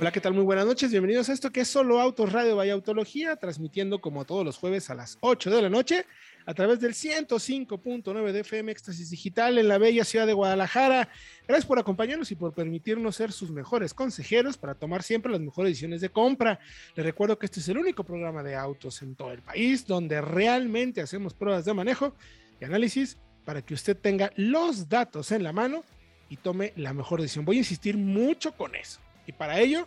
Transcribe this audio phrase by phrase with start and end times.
[0.00, 0.32] Hola, ¿qué tal?
[0.32, 0.90] Muy buenas noches.
[0.90, 4.88] Bienvenidos a esto que es Solo Autos Radio Vaya Autología, transmitiendo como todos los jueves
[4.88, 6.06] a las 8 de la noche
[6.46, 11.10] a través del 105.9 de FM Éxtasis Digital en la bella ciudad de Guadalajara.
[11.46, 15.72] Gracias por acompañarnos y por permitirnos ser sus mejores consejeros para tomar siempre las mejores
[15.72, 16.60] decisiones de compra.
[16.96, 20.22] Les recuerdo que este es el único programa de autos en todo el país donde
[20.22, 22.14] realmente hacemos pruebas de manejo
[22.58, 25.84] y análisis para que usted tenga los datos en la mano
[26.30, 27.44] y tome la mejor decisión.
[27.44, 28.98] Voy a insistir mucho con eso.
[29.30, 29.86] Y para ello,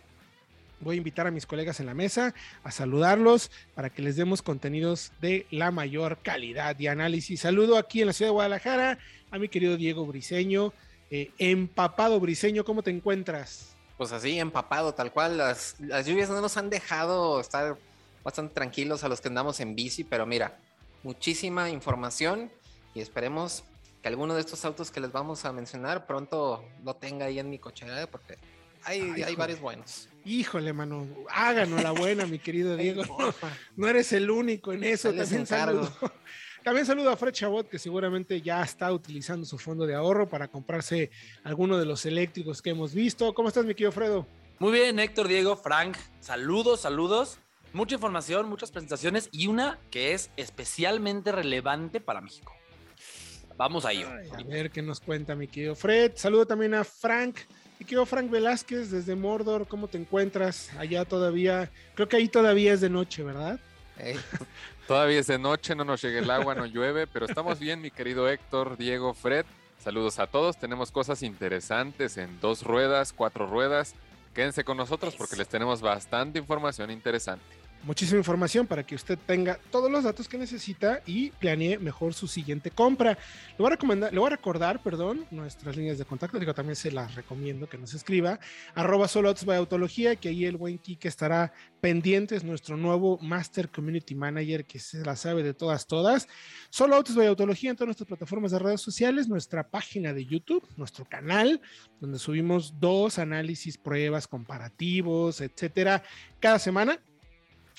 [0.84, 4.42] voy a invitar a mis colegas en la mesa a saludarlos para que les demos
[4.42, 7.40] contenidos de la mayor calidad y análisis.
[7.40, 8.98] Saludo aquí en la ciudad de Guadalajara
[9.30, 10.72] a mi querido Diego Briseño.
[11.10, 13.74] Eh, empapado Briseño, ¿cómo te encuentras?
[13.96, 15.38] Pues así, empapado, tal cual.
[15.38, 17.76] Las, las lluvias no nos han dejado estar
[18.22, 20.58] bastante tranquilos a los que andamos en bici, pero mira,
[21.02, 22.50] muchísima información
[22.94, 23.64] y esperemos
[24.02, 27.48] que alguno de estos autos que les vamos a mencionar pronto lo tenga ahí en
[27.48, 28.36] mi cochera, porque
[28.84, 30.08] hay, varios buenos.
[30.24, 33.04] Híjole, mano, háganos la buena, mi querido Diego.
[33.76, 35.12] no eres el único en eso.
[35.12, 35.92] También saludo.
[36.64, 40.48] También saludo a Fred Chabot, que seguramente ya está utilizando su fondo de ahorro para
[40.48, 41.10] comprarse
[41.42, 43.34] alguno de los eléctricos que hemos visto.
[43.34, 44.26] ¿Cómo estás, mi querido Fredo?
[44.58, 45.94] Muy bien, Héctor, Diego, Frank.
[46.20, 47.38] Saludos, saludos.
[47.74, 52.54] Mucha información, muchas presentaciones y una que es especialmente relevante para México.
[53.58, 54.08] Vamos a ello.
[54.08, 56.12] a ver qué nos cuenta mi querido Fred.
[56.14, 57.40] Saludo también a Frank
[57.84, 60.70] y quiero Frank Velázquez desde Mordor, ¿cómo te encuentras?
[60.78, 63.60] Allá todavía, creo que ahí todavía es de noche, ¿verdad?
[64.88, 67.90] todavía es de noche, no nos llega el agua, no llueve, pero estamos bien, mi
[67.90, 69.44] querido Héctor, Diego, Fred.
[69.78, 73.94] Saludos a todos, tenemos cosas interesantes en dos ruedas, cuatro ruedas.
[74.34, 79.58] Quédense con nosotros porque les tenemos bastante información interesante muchísima información para que usted tenga
[79.70, 83.12] todos los datos que necesita y planee mejor su siguiente compra.
[83.12, 86.76] Le voy a recomendar, le voy a recordar, perdón, nuestras líneas de contacto, digo, también
[86.76, 88.40] se las recomiendo que nos escriba,
[88.74, 89.08] arroba
[89.44, 94.64] by autología, que ahí el buen Kike estará pendiente, es nuestro nuevo Master Community Manager
[94.64, 96.28] que se la sabe de todas, todas.
[96.70, 100.66] Solo autos by autología en todas nuestras plataformas de redes sociales, nuestra página de YouTube,
[100.76, 101.60] nuestro canal,
[102.00, 106.02] donde subimos dos análisis, pruebas, comparativos, etcétera,
[106.40, 106.98] cada semana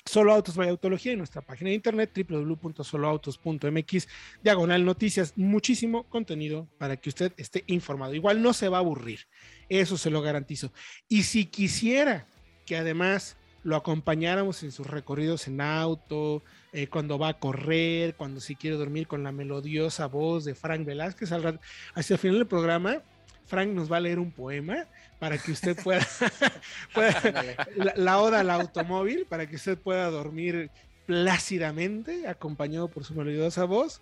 [0.06, 4.08] Solo Autos by Autología y nuestra página de internet www.soloautos.mx
[4.42, 5.32] diagonal noticias.
[5.36, 8.14] Muchísimo contenido para que usted esté informado.
[8.14, 9.26] Igual no se va a aburrir,
[9.68, 10.72] eso se lo garantizo.
[11.08, 12.28] Y si quisiera
[12.64, 18.38] que además lo acompañáramos en sus recorridos en auto, eh, cuando va a correr, cuando
[18.40, 23.02] si quiere dormir con la melodiosa voz de Frank Velázquez, hacia el final del programa,
[23.46, 24.86] Frank nos va a leer un poema
[25.18, 26.06] para que usted pueda,
[27.96, 30.70] la, oda al automóvil, para que usted pueda dormir
[31.06, 34.00] plácidamente, acompañado por su melodiosa voz.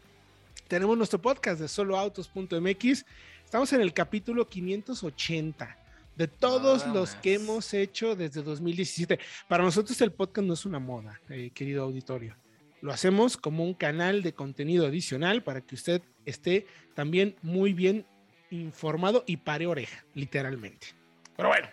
[0.67, 3.05] Tenemos nuestro podcast de soloautos.mx.
[3.45, 5.77] Estamos en el capítulo 580
[6.17, 9.19] de todos los que hemos hecho desde 2017.
[9.49, 12.37] Para nosotros el podcast no es una moda, eh, querido auditorio.
[12.81, 18.07] Lo hacemos como un canal de contenido adicional para que usted esté también muy bien
[18.51, 20.89] informado y pare oreja, literalmente.
[21.37, 21.69] Pero bueno,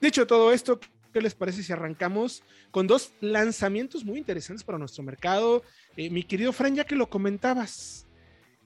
[0.00, 0.80] dicho todo esto,
[1.12, 5.62] ¿qué les parece si arrancamos con dos lanzamientos muy interesantes para nuestro mercado?
[5.96, 8.06] Eh, mi querido Fran, ya que lo comentabas,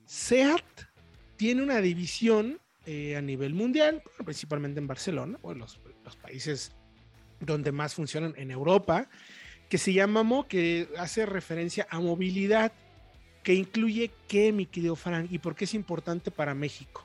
[0.06, 0.64] SEAT
[1.36, 6.72] tiene una división eh, a nivel mundial, principalmente en Barcelona, o en los, los, países
[7.40, 9.08] donde más funcionan en Europa,
[9.68, 12.72] que se llama MO, que hace referencia a movilidad,
[13.42, 17.03] que incluye qué, mi querido Fran, y por qué es importante para México.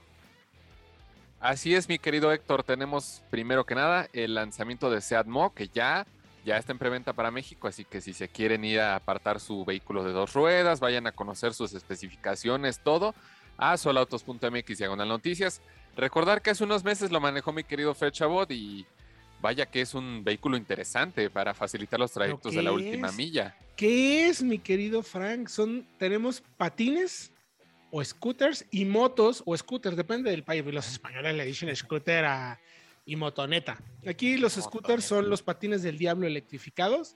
[1.40, 2.64] Así es, mi querido Héctor.
[2.64, 6.06] Tenemos primero que nada el lanzamiento de Seat Mo, que ya,
[6.46, 7.70] ya está en preventa para México.
[7.70, 11.14] Así que si se quieren ir a apartar su vehículo de dos ruedas, vayan a
[11.14, 13.16] conocer sus especificaciones, todo,
[13.58, 15.62] a solautos.mx diagonal noticias.
[15.96, 18.86] Recordar que hace unos meses lo manejó mi querido Fred Chabot y
[19.42, 23.56] vaya que es un vehículo interesante para facilitar los trayectos de la última milla.
[23.78, 25.48] ¿Qué es, mi querido Frank?
[25.48, 27.32] Son, tenemos patines
[27.92, 30.66] o scooters y motos o scooters, depende del país.
[30.66, 32.60] Los españoles le dicen scooter a,
[33.06, 33.80] y motoneta.
[34.08, 37.16] Aquí los scooters son los patines del diablo electrificados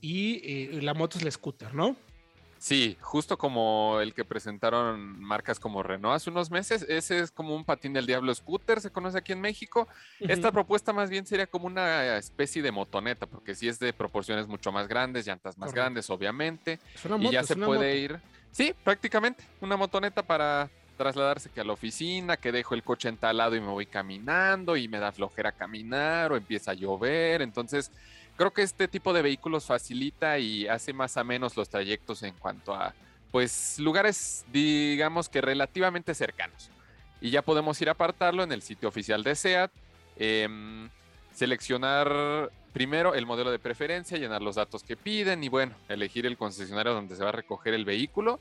[0.00, 1.96] y eh, la moto es el scooter, ¿no?
[2.58, 7.54] Sí, justo como el que presentaron marcas como Renault hace unos meses, ese es como
[7.54, 9.86] un patín del diablo scooter, se conoce aquí en México.
[10.20, 14.46] Esta propuesta más bien sería como una especie de motoneta, porque si es de proporciones
[14.46, 16.80] mucho más grandes, llantas más grandes, obviamente,
[17.20, 18.18] y ya se puede ir
[18.56, 19.44] Sí, prácticamente.
[19.60, 23.66] Una motoneta para trasladarse que a la oficina, que dejo el coche entalado y me
[23.66, 27.42] voy caminando y me da flojera caminar o empieza a llover.
[27.42, 27.92] Entonces,
[28.34, 32.32] creo que este tipo de vehículos facilita y hace más a menos los trayectos en
[32.32, 32.94] cuanto a,
[33.30, 36.70] pues, lugares, digamos que relativamente cercanos.
[37.20, 39.70] Y ya podemos ir a apartarlo en el sitio oficial de SEAT,
[40.16, 40.88] em,
[41.34, 46.36] seleccionar primero el modelo de preferencia, llenar los datos que piden y bueno, elegir el
[46.36, 48.38] concesionario donde se va a recoger el vehículo.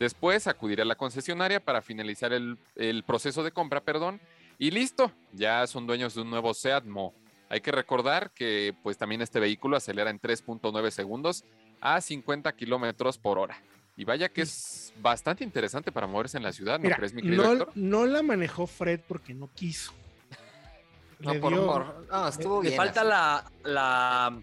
[0.00, 4.20] Después acudir a la concesionaria para finalizar el, el proceso de compra, perdón,
[4.58, 7.14] y listo, ya son dueños de un nuevo SEAT Mo.
[7.48, 11.44] Hay que recordar que pues también este vehículo acelera en 3.9 segundos
[11.80, 13.56] a 50 kilómetros por hora.
[13.96, 17.22] Y vaya que es bastante interesante para moverse en la ciudad, ¿no Mira, crees, mi
[17.22, 19.92] querido no la manejó Fred porque no quiso.
[21.18, 22.76] No, Le por, dio- por- no, estuvo Le bien.
[22.76, 23.08] falta así.
[23.08, 24.42] la, la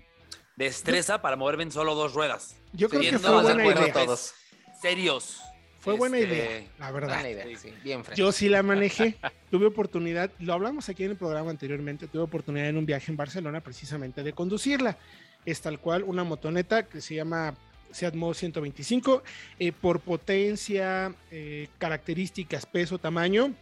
[0.55, 2.55] destreza para moverme en solo dos ruedas.
[2.73, 3.93] Yo creo que no, fue buena idea.
[3.93, 4.33] todos.
[4.81, 5.39] Serios.
[5.79, 7.13] Fue buena Este, idea, la verdad.
[7.15, 8.17] Buena idea, sí, bien fresco.
[8.17, 9.17] Yo sí la manejé.
[9.51, 13.17] Tuve oportunidad, lo hablamos aquí en el programa anteriormente, tuve oportunidad en un viaje en
[13.17, 14.97] Barcelona precisamente de conducirla.
[15.45, 17.53] Es tal cual una motoneta que se llama
[17.91, 19.23] Seat Mo 125.
[19.59, 23.53] eh, por potencia, eh, características, peso, tamaño.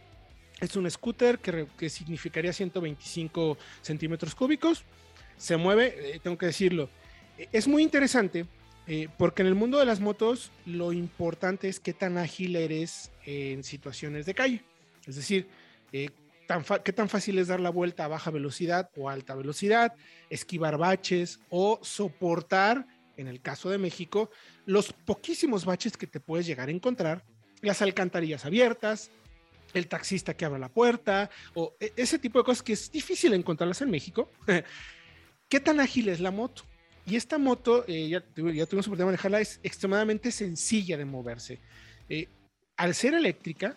[0.60, 4.84] Es un scooter que, que significaría 125 centímetros cúbicos.
[5.36, 6.88] Se mueve, eh, tengo que decirlo.
[7.36, 8.46] Eh, Es muy interesante
[8.86, 13.12] eh, porque en el mundo de las motos lo importante es qué tan ágil eres
[13.24, 14.64] en situaciones de calle.
[15.06, 15.48] Es decir,
[15.92, 16.10] eh,
[16.46, 19.94] tan qué tan fácil es dar la vuelta a baja velocidad o alta velocidad,
[20.30, 24.30] esquivar baches o soportar, en el caso de México,
[24.66, 27.24] los poquísimos baches que te puedes llegar a encontrar,
[27.60, 29.10] las alcantarillas abiertas,
[29.74, 33.32] el taxista que abre la puerta, o e- ese tipo de cosas que es difícil
[33.34, 34.30] encontrarlas en México.
[35.48, 36.64] ¿Qué tan ágil es la moto?
[37.04, 41.58] Y esta moto, eh, ya, ya tuvimos oportunidad de manejarla, es extremadamente sencilla de moverse.
[42.08, 42.28] Eh,
[42.76, 43.76] al ser eléctrica,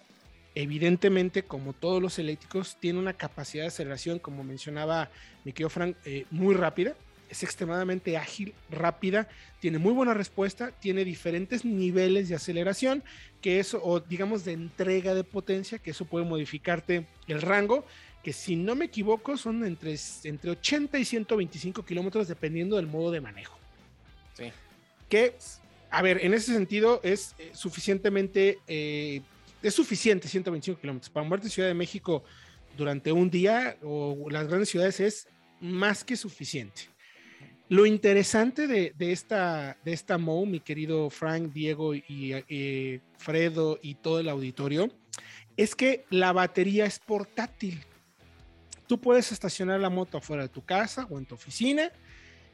[0.53, 5.09] evidentemente, como todos los eléctricos, tiene una capacidad de aceleración, como mencionaba
[5.43, 6.95] mi querido Frank, eh, muy rápida.
[7.29, 9.27] Es extremadamente ágil, rápida,
[9.59, 13.03] tiene muy buena respuesta, tiene diferentes niveles de aceleración,
[13.41, 17.85] que eso, o digamos de entrega de potencia, que eso puede modificarte el rango,
[18.25, 23.11] que si no me equivoco son entre, entre 80 y 125 kilómetros dependiendo del modo
[23.11, 23.57] de manejo.
[24.33, 24.51] Sí.
[25.07, 25.35] Que,
[25.91, 29.21] a ver, en ese sentido es eh, suficientemente, eh,
[29.61, 31.11] es suficiente 125 kilómetros.
[31.11, 32.23] Para moverte en Ciudad de México
[32.75, 35.27] durante un día o las grandes ciudades es
[35.61, 36.94] más que suficiente.
[37.67, 44.19] Lo interesante de, esta, de esta Mo, mi querido Frank, Diego y Fredo y todo
[44.19, 44.89] el auditorio,
[45.57, 47.81] es que la batería es portátil.
[48.87, 51.91] Tú puedes estacionar la moto afuera de tu casa o en tu oficina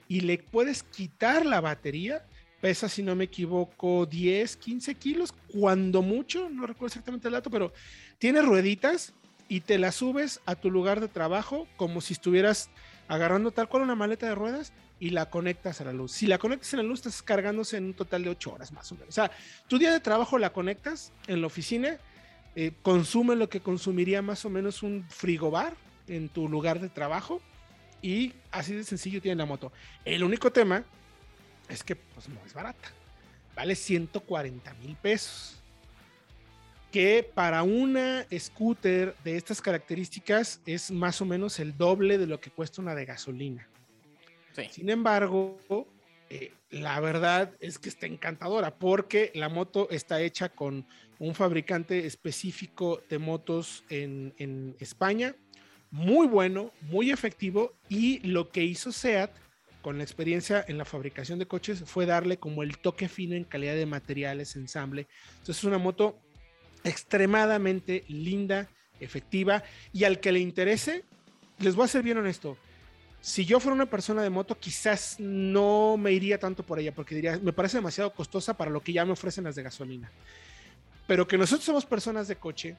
[0.08, 2.26] y le puedes quitar la batería.
[2.62, 7.50] Pesa, si no me equivoco, 10, 15 kilos, cuando mucho, no recuerdo exactamente el dato,
[7.50, 7.74] pero
[8.18, 9.14] tiene rueditas
[9.50, 12.70] y te la subes a tu lugar de trabajo como si estuvieras
[13.12, 16.14] agarrando tal cual una maleta de ruedas y la conectas a la luz.
[16.14, 18.90] Si la conectas a la luz, estás cargándose en un total de 8 horas más
[18.90, 19.10] o menos.
[19.10, 19.30] O sea,
[19.68, 21.98] tu día de trabajo la conectas en la oficina,
[22.56, 25.76] eh, consume lo que consumiría más o menos un frigobar
[26.08, 27.42] en tu lugar de trabajo
[28.02, 29.74] y así de sencillo tiene la moto.
[30.06, 30.86] El único tema
[31.68, 32.94] es que pues no es barata.
[33.58, 35.61] Vale 140 mil pesos.
[36.92, 42.40] Que para una scooter de estas características es más o menos el doble de lo
[42.42, 43.68] que cuesta una de gasolina.
[44.54, 44.64] Sí.
[44.70, 45.58] Sin embargo,
[46.30, 50.86] eh, la verdad es que está encantadora porque la moto está hecha con
[51.20, 55.36] un fabricante específico de motos en, en España,
[55.92, 59.32] muy bueno, muy efectivo y lo que hizo SEAT
[59.82, 63.44] con la experiencia en la fabricación de coches fue darle como el toque fino en
[63.44, 65.08] calidad de materiales, ensamble.
[65.32, 66.20] Entonces es una moto
[66.84, 68.68] extremadamente linda,
[69.00, 71.04] efectiva y al que le interese,
[71.60, 72.58] les voy a ser bien honesto,
[73.20, 77.14] si yo fuera una persona de moto, quizás no me iría tanto por ella, porque
[77.16, 80.12] diría, me parece demasiado costosa para lo que ya me ofrecen las de gasolina.
[81.06, 82.76] Pero que nosotros somos personas de coche,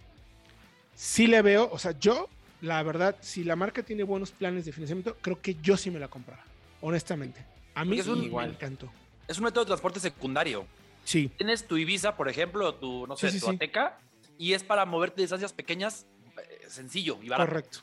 [0.96, 2.28] sí le veo, o sea, yo,
[2.60, 6.00] la verdad, si la marca tiene buenos planes de financiamiento, creo que yo sí me
[6.00, 6.44] la comprara,
[6.80, 7.44] honestamente.
[7.74, 8.50] A mí es un- me igual.
[8.50, 8.90] encantó.
[9.28, 10.66] Es un método de transporte secundario.
[11.04, 13.50] Sí, Tienes tu Ibiza, por ejemplo, tu, no sé, Sí, sí, tu.
[13.52, 13.98] Ateca,
[14.38, 16.06] y es para moverte distancias pequeñas,
[16.38, 17.50] eh, sencillo y barato.
[17.50, 17.78] correcto.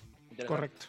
[0.48, 0.86] Correcto.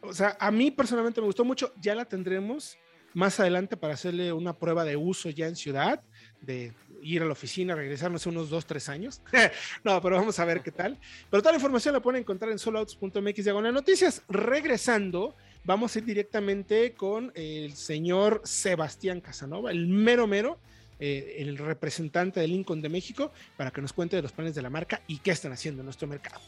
[0.00, 1.72] O sea, a mí personalmente me gustó mucho.
[1.80, 2.78] Ya la tendremos
[3.12, 6.02] más adelante para hacerle una prueba de uso ya en ciudad,
[6.40, 6.72] de
[7.02, 9.20] ir a la oficina, regresarnos unos dos, tres años.
[9.84, 10.98] no, pero vamos a ver qué tal.
[11.30, 14.22] Pero toda la información la pueden encontrar en soloautos.mx diagonal noticias.
[14.28, 20.58] Regresando, vamos a ir directamente con el señor Sebastián Casanova, el mero mero,
[20.98, 24.62] eh, el representante de Lincoln de México, para que nos cuente de los planes de
[24.62, 26.40] la marca y qué están haciendo en nuestro mercado.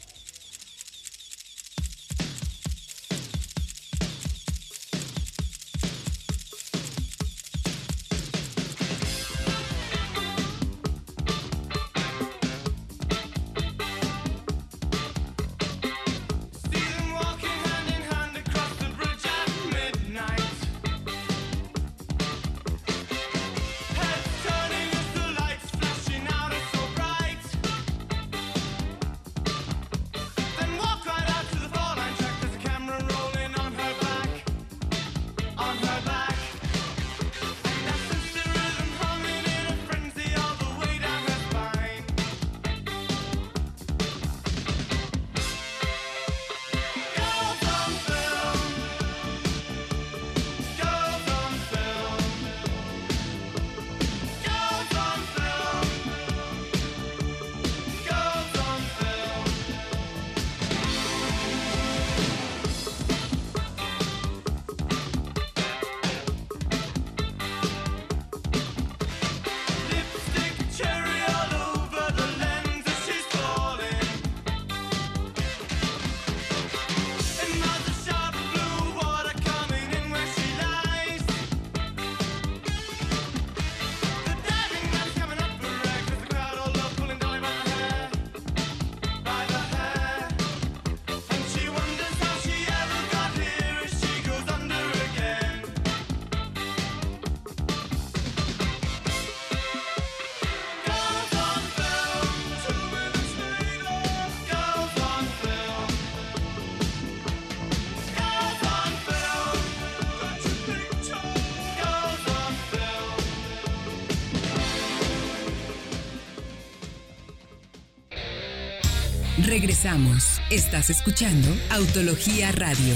[119.59, 120.39] Regresamos.
[120.51, 122.95] Estás escuchando Autología Radio.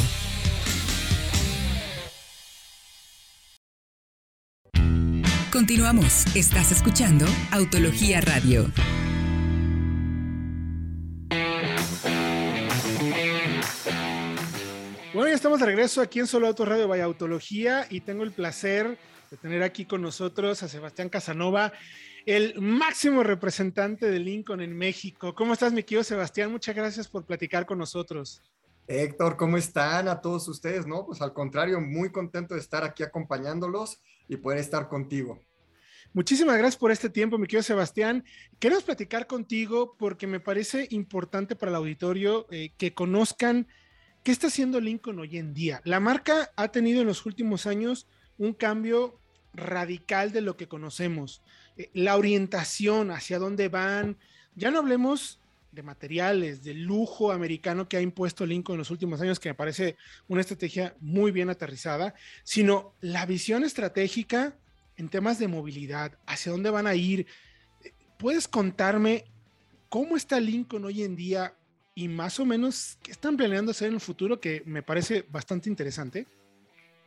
[5.50, 6.26] Continuamos.
[6.36, 8.70] Estás escuchando Autología Radio.
[15.14, 18.32] Bueno, ya estamos de regreso aquí en Solo Auto Radio Vaya Autología y tengo el
[18.32, 18.98] placer
[19.30, 21.72] de tener aquí con nosotros a Sebastián Casanova,
[22.26, 25.34] el máximo representante de Lincoln en México.
[25.34, 26.50] ¿Cómo estás, mi querido Sebastián?
[26.50, 28.42] Muchas gracias por platicar con nosotros.
[28.86, 30.86] Héctor, ¿cómo están a todos ustedes?
[30.86, 35.40] No, pues al contrario, muy contento de estar aquí acompañándolos y poder estar contigo.
[36.12, 38.24] Muchísimas gracias por este tiempo, mi querido Sebastián.
[38.58, 43.68] Queremos platicar contigo porque me parece importante para el auditorio eh, que conozcan
[44.24, 45.80] qué está haciendo Lincoln hoy en día.
[45.84, 48.08] La marca ha tenido en los últimos años
[48.38, 49.20] un cambio
[49.52, 51.42] radical de lo que conocemos.
[51.80, 54.18] Eh, la orientación hacia dónde van,
[54.54, 55.40] ya no hablemos
[55.72, 59.54] de materiales, de lujo americano que ha impuesto Lincoln en los últimos años, que me
[59.54, 59.96] parece
[60.28, 64.58] una estrategia muy bien aterrizada, sino la visión estratégica
[64.96, 67.26] en temas de movilidad, hacia dónde van a ir.
[68.18, 69.24] ¿Puedes contarme
[69.88, 71.54] cómo está Lincoln hoy en día
[71.94, 75.70] y más o menos qué están planeando hacer en el futuro, que me parece bastante
[75.70, 76.26] interesante?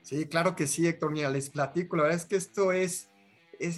[0.02, 1.12] Sí, claro que sí, Héctor.
[1.12, 1.96] Mira, les platico.
[1.96, 3.10] La verdad es que esto es,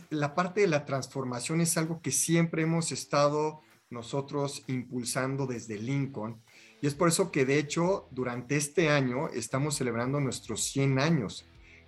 [0.10, 6.42] la parte de la transformación, es algo que siempre hemos estado nosotros impulsando desde Lincoln.
[6.82, 11.46] Y es por eso que, de hecho, durante este año estamos celebrando nuestros 100 años,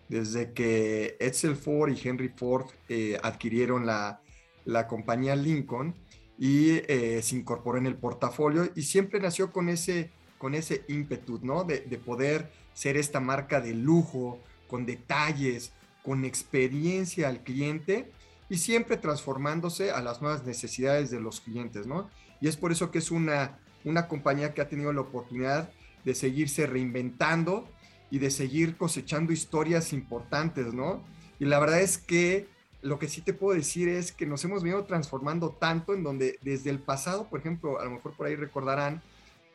[0.10, 4.22] desde que Edsel Ford y Henry Ford eh, adquirieron la,
[4.66, 5.96] la, compañía Lincoln
[6.39, 11.39] y eh, se incorporó en el portafolio y siempre nació con ese, con ese ímpetu,
[11.44, 11.63] ¿no?
[11.63, 15.74] De, de poder ser esta marca de lujo, con detalles,
[16.08, 18.10] con experiencia al cliente
[18.50, 22.10] y siempre transformándose a las nuevas necesidades de los clientes, ¿no?
[22.40, 25.70] Y es por eso que es una, una compañía que ha tenido la oportunidad
[26.06, 27.68] de seguirse reinventando
[28.10, 31.04] y de seguir cosechando historias importantes, ¿no?
[31.42, 32.48] Y la verdad es que
[32.82, 36.40] lo que sí te puedo decir es que nos hemos venido transformando tanto en donde
[36.42, 39.02] desde el pasado, por ejemplo, a lo mejor por ahí recordarán,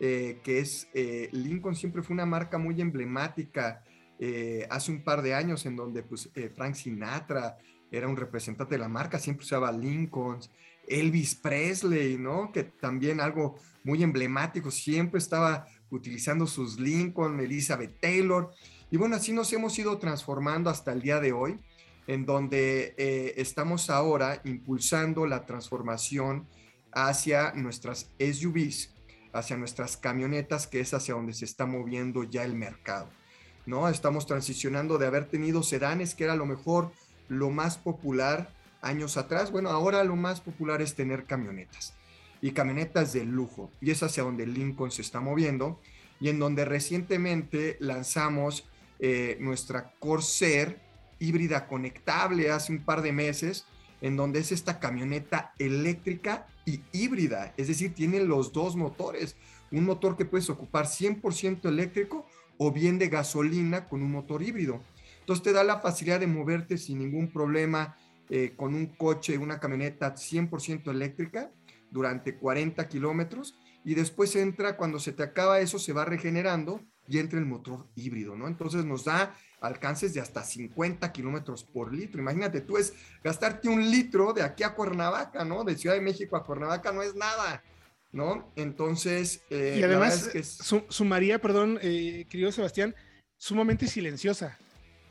[0.00, 3.82] eh, que es eh, Lincoln siempre fue una marca muy emblemática
[4.24, 7.58] eh, hace un par de años en donde pues, Frank Sinatra
[7.90, 10.38] era un representante de la marca, siempre usaba Lincoln,
[10.86, 12.52] Elvis Presley, ¿no?
[12.52, 18.52] Que también algo muy emblemático, siempre estaba utilizando sus Lincoln, Elizabeth Taylor.
[18.92, 21.58] Y bueno, así nos hemos ido transformando hasta el día de hoy,
[22.06, 22.94] en donde
[23.36, 26.46] estamos ahora impulsando la transformación
[26.92, 28.94] hacia nuestras SUVs,
[29.32, 33.10] hacia nuestras camionetas, que es hacia donde se está moviendo ya el mercado.
[33.66, 33.88] ¿No?
[33.88, 36.92] Estamos transicionando de haber tenido sedanes, que era lo mejor
[37.28, 39.50] lo más popular años atrás.
[39.50, 41.94] Bueno, ahora lo más popular es tener camionetas
[42.40, 43.70] y camionetas de lujo.
[43.80, 45.80] Y es hacia donde Lincoln se está moviendo
[46.20, 48.66] y en donde recientemente lanzamos
[48.98, 50.78] eh, nuestra Corsair
[51.18, 53.64] híbrida conectable hace un par de meses,
[54.00, 59.36] en donde es esta camioneta eléctrica y híbrida, es decir, tiene los dos motores,
[59.70, 62.26] un motor que puedes ocupar 100% eléctrico
[62.64, 64.80] o bien de gasolina con un motor híbrido.
[65.18, 67.96] Entonces te da la facilidad de moverte sin ningún problema
[68.30, 71.50] eh, con un coche, una camioneta 100% eléctrica
[71.90, 77.18] durante 40 kilómetros y después entra, cuando se te acaba eso, se va regenerando y
[77.18, 78.46] entra el motor híbrido, ¿no?
[78.46, 82.20] Entonces nos da alcances de hasta 50 kilómetros por litro.
[82.20, 85.64] Imagínate, tú es gastarte un litro de aquí a Cuernavaca, ¿no?
[85.64, 87.62] De Ciudad de México a Cuernavaca no es nada,
[88.12, 88.52] ¿no?
[88.56, 89.42] Entonces.
[89.50, 92.94] Eh, y además, que sumaría, perdón, eh, querido Sebastián,
[93.36, 94.58] sumamente silenciosa.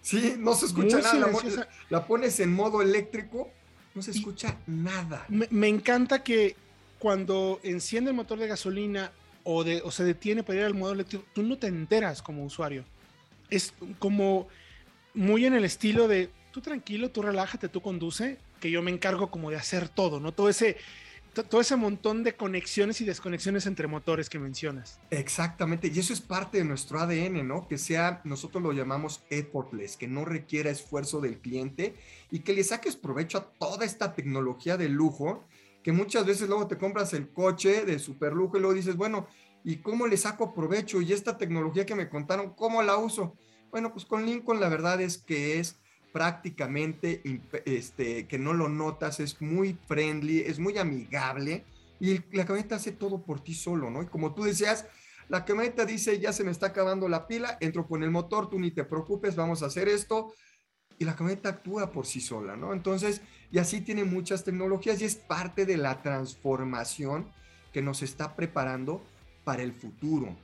[0.02, 1.68] Sí, no se escucha nada.
[1.90, 3.52] La, pones en modo eléctrico,
[3.94, 5.26] no se escucha nada.
[5.30, 6.56] Me, me, encanta que
[6.98, 9.12] cuando enciende el motor de gasolina
[9.44, 12.44] o, de, o se detiene para ir al modo eléctrico, tú no te enteras como
[12.46, 12.84] usuario
[13.52, 14.48] es como
[15.14, 19.30] muy en el estilo de tú tranquilo, tú relájate, tú conduce, que yo me encargo
[19.30, 20.32] como de hacer todo, ¿no?
[20.32, 20.78] Todo ese,
[21.34, 25.00] todo ese montón de conexiones y desconexiones entre motores que mencionas.
[25.10, 27.68] Exactamente, y eso es parte de nuestro ADN, ¿no?
[27.68, 31.96] Que sea, nosotros lo llamamos effortless, que no requiera esfuerzo del cliente
[32.30, 35.46] y que le saques provecho a toda esta tecnología de lujo,
[35.84, 39.28] que muchas veces luego te compras el coche de super lujo y luego dices, bueno,
[39.64, 41.02] ¿Y cómo le saco provecho?
[41.02, 43.36] Y esta tecnología que me contaron, ¿cómo la uso?
[43.70, 45.80] Bueno, pues con Lincoln la verdad es que es
[46.12, 47.22] prácticamente,
[47.66, 51.66] este, que no lo notas, es muy friendly, es muy amigable
[52.00, 54.02] y la camioneta hace todo por ti solo, ¿no?
[54.02, 54.88] Y como tú decías,
[55.30, 58.60] la camioneta dice, ya se me está acabando la pila, entro con el motor, tú
[58.60, 60.34] ni te preocupes, vamos a hacer esto.
[60.98, 62.74] Y la camioneta actúa por sí sola, ¿no?
[62.74, 67.32] Entonces, y así tiene muchas tecnologías y es parte de la transformación
[67.72, 69.04] que nos está preparando
[69.44, 70.36] para el futuro.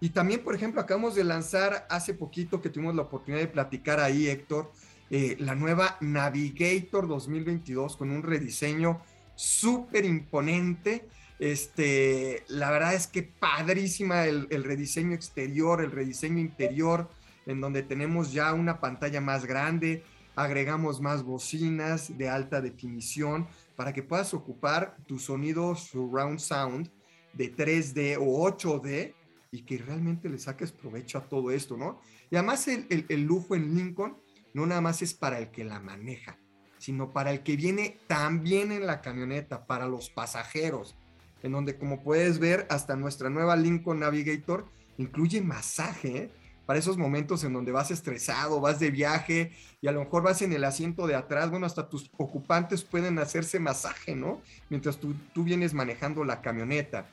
[0.00, 4.00] Y también, por ejemplo, acabamos de lanzar hace poquito que tuvimos la oportunidad de platicar
[4.00, 4.70] ahí, Héctor,
[5.10, 9.02] eh, la nueva Navigator 2022 con un rediseño
[9.34, 11.08] súper imponente.
[11.38, 17.08] Este, la verdad es que padrísima el, el, rediseño exterior, el rediseño interior,
[17.44, 20.02] en donde tenemos ya una pantalla más grande,
[20.34, 26.90] agregamos más bocinas de alta definición para que puedas ocupar tu sonido surround sound
[27.32, 29.14] de 3D o 8D
[29.52, 32.00] y que realmente le saques provecho a todo esto, ¿no?
[32.30, 34.16] Y además el, el, el lujo en Lincoln
[34.56, 36.38] no nada más es para el que la maneja,
[36.78, 40.96] sino para el que viene también en la camioneta, para los pasajeros,
[41.42, 44.64] en donde como puedes ver, hasta nuestra nueva Lincoln Navigator
[44.96, 46.30] incluye masaje, ¿eh?
[46.64, 50.40] para esos momentos en donde vas estresado, vas de viaje y a lo mejor vas
[50.40, 54.40] en el asiento de atrás, bueno, hasta tus ocupantes pueden hacerse masaje, ¿no?
[54.70, 57.10] Mientras tú, tú vienes manejando la camioneta.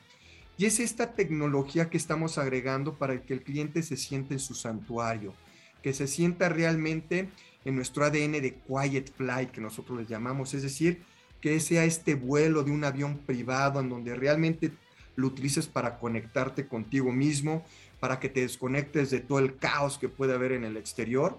[0.56, 4.54] Y es esta tecnología que estamos agregando para que el cliente se siente en su
[4.54, 5.34] santuario,
[5.84, 7.28] que se sienta realmente
[7.66, 11.02] en nuestro ADN de quiet flight, que nosotros le llamamos, es decir,
[11.42, 14.72] que sea este vuelo de un avión privado en donde realmente
[15.14, 17.66] lo utilices para conectarte contigo mismo,
[18.00, 21.38] para que te desconectes de todo el caos que puede haber en el exterior.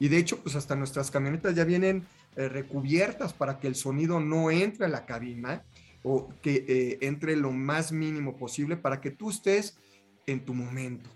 [0.00, 2.04] Y de hecho, pues hasta nuestras camionetas ya vienen
[2.34, 5.62] eh, recubiertas para que el sonido no entre a la cabina
[6.02, 9.78] o que eh, entre lo más mínimo posible para que tú estés
[10.26, 11.08] en tu momento,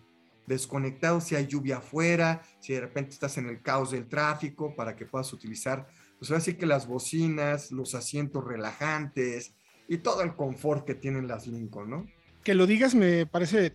[0.49, 4.97] desconectado si hay lluvia afuera, si de repente estás en el caos del tráfico, para
[4.97, 5.87] que puedas utilizar,
[6.19, 9.55] pues así que las bocinas, los asientos relajantes
[9.87, 12.07] y todo el confort que tienen las Lincoln, ¿no?
[12.43, 13.75] Que lo digas me parece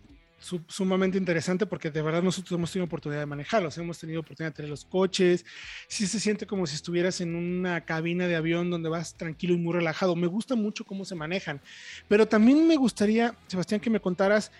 [0.68, 4.56] sumamente interesante porque de verdad nosotros hemos tenido oportunidad de manejarlos, hemos tenido oportunidad de
[4.56, 5.44] tener los coches,
[5.88, 9.58] sí se siente como si estuvieras en una cabina de avión donde vas tranquilo y
[9.58, 10.14] muy relajado.
[10.16, 11.60] Me gusta mucho cómo se manejan,
[12.08, 14.52] pero también me gustaría, Sebastián, que me contaras,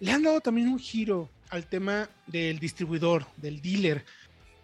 [0.00, 4.04] le han dado también un giro al tema del distribuidor, del dealer.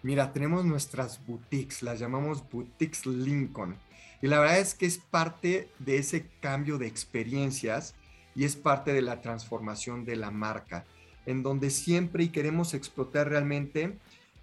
[0.02, 3.76] Mira, tenemos nuestras boutiques, las llamamos boutiques Lincoln.
[4.20, 7.94] Y la verdad es que es parte de ese cambio de experiencias
[8.34, 10.84] y es parte de la transformación de la marca,
[11.26, 13.98] en donde siempre y queremos explotar realmente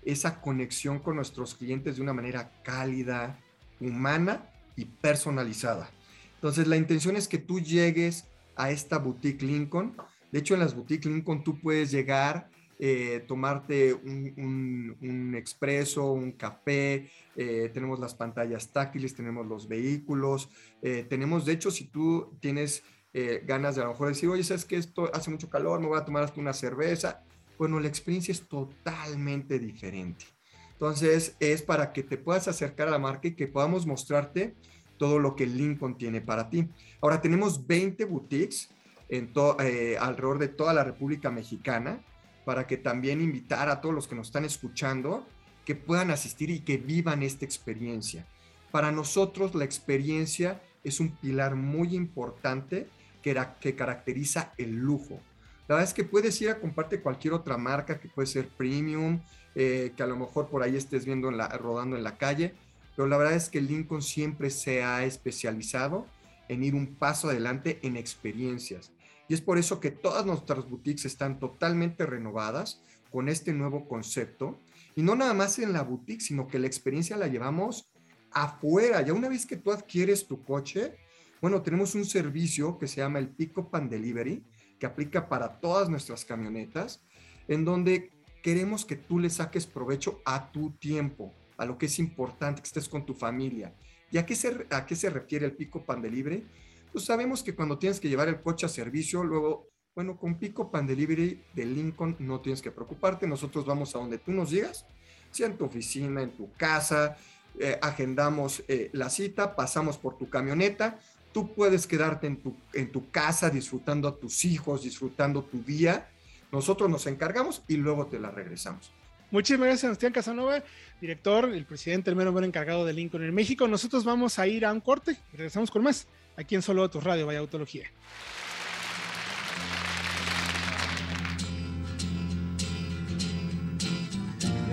[0.05, 3.39] esa conexión con nuestros clientes de una manera cálida,
[3.79, 5.89] humana y personalizada.
[6.35, 8.25] Entonces la intención es que tú llegues
[8.55, 9.95] a esta boutique Lincoln.
[10.31, 16.11] De hecho, en las boutiques Lincoln tú puedes llegar, eh, tomarte un, un, un, expreso,
[16.11, 20.49] un café, eh, tenemos las pantallas táctiles, tenemos los vehículos,
[20.81, 24.43] eh, tenemos, de hecho, si tú tienes eh, ganas de a lo mejor decir, oye,
[24.43, 27.23] sabes que esto hace mucho calor, me voy a tomar hasta una cerveza.
[27.57, 30.25] Bueno, la experiencia es totalmente diferente.
[30.73, 34.55] Entonces, es para que te puedas acercar a la marca y que podamos mostrarte
[34.97, 36.69] todo lo que Lincoln tiene para ti.
[37.01, 38.69] Ahora tenemos 20 boutiques
[39.09, 41.99] en eh, alrededor de toda la República Mexicana
[42.45, 45.25] para que también invitar a todos los que nos están escuchando
[45.65, 48.25] que puedan asistir y que vivan esta experiencia.
[48.71, 52.87] Para nosotros la experiencia es un pilar muy importante
[53.21, 55.19] que, caracteriza el lujo.
[55.67, 59.19] La verdad es que puedes ir a comprarte cualquier otra marca que puede ser premium,
[59.55, 62.55] eh, que a lo mejor por ahí estés viendo rodando en la calle,
[62.95, 66.07] pero la verdad es que Lincoln siempre se ha especializado
[66.47, 68.91] en ir un paso adelante en experiencias.
[69.29, 74.59] Y es por eso que todas nuestras boutiques están totalmente renovadas con este nuevo concepto.
[74.95, 77.89] Y no nada más en la boutique, sino que la experiencia la llevamos
[78.31, 79.01] afuera.
[79.01, 80.97] Ya una vez que tú adquieres tu coche,
[81.41, 84.43] bueno, tenemos un servicio que se llama el Pico Pan Delivery,
[84.79, 87.03] que aplica para todas nuestras camionetas,
[87.47, 88.11] en donde
[88.41, 92.67] queremos que tú le saques provecho a tu tiempo, a lo que es importante, que
[92.67, 93.75] estés con tu familia.
[94.11, 96.47] ¿Y a qué se, a qué se refiere el Pico Pan Delivery?
[96.91, 100.71] Pues sabemos que cuando tienes que llevar el coche a servicio, luego, bueno, con Pico
[100.71, 104.85] Pan Delivery de Lincoln no tienes que preocuparte, nosotros vamos a donde tú nos digas,
[105.31, 107.17] sea en tu oficina, en tu casa,
[107.59, 110.99] eh, agendamos eh, la cita, pasamos por tu camioneta,
[111.31, 116.09] tú puedes quedarte en tu, en tu casa disfrutando a tus hijos, disfrutando tu día.
[116.51, 118.91] Nosotros nos encargamos y luego te la regresamos.
[119.29, 120.63] Muchísimas gracias, Sebastián Casanova,
[120.99, 123.67] director, el presidente, el mero mero encargado de Lincoln en México.
[123.67, 126.07] Nosotros vamos a ir a un corte regresamos con más
[126.39, 127.91] aquí en Solo Tu Radio, Vaya Autología.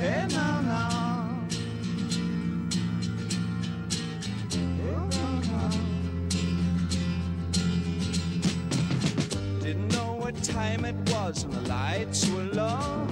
[0.00, 0.96] Hey, no, no.
[10.42, 13.06] time it was and the lights were low.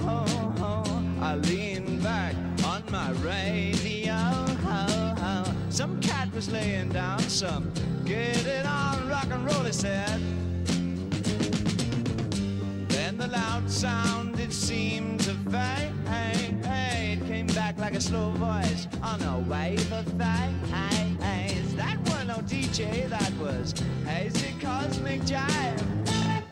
[1.19, 4.04] I leaned back on my radio.
[5.75, 7.69] Some cat was laying down some.
[8.05, 10.21] Get it on, rock and roll, he said.
[12.87, 15.91] Then the loud sound, it seemed to fade.
[16.07, 20.55] It came back like a slow voice on a wave of thighs.
[21.75, 23.73] That was no DJ, that was
[24.05, 26.44] hazy cosmic jive.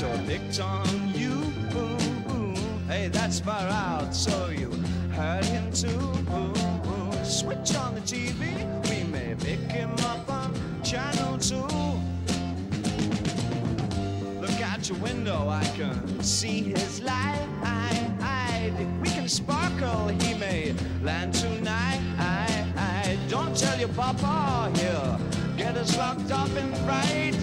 [0.00, 1.30] So picked on you.
[2.88, 4.70] Hey, that's far out, so you
[5.12, 6.00] heard him too.
[7.22, 8.40] Switch on the TV,
[8.88, 11.68] we may pick him up on channel two.
[14.40, 17.46] Look out your window, I can see his light.
[18.78, 22.00] If we can sparkle, he may land tonight.
[23.28, 25.20] Don't tell your papa, he'll
[25.58, 27.39] get us locked up in fright.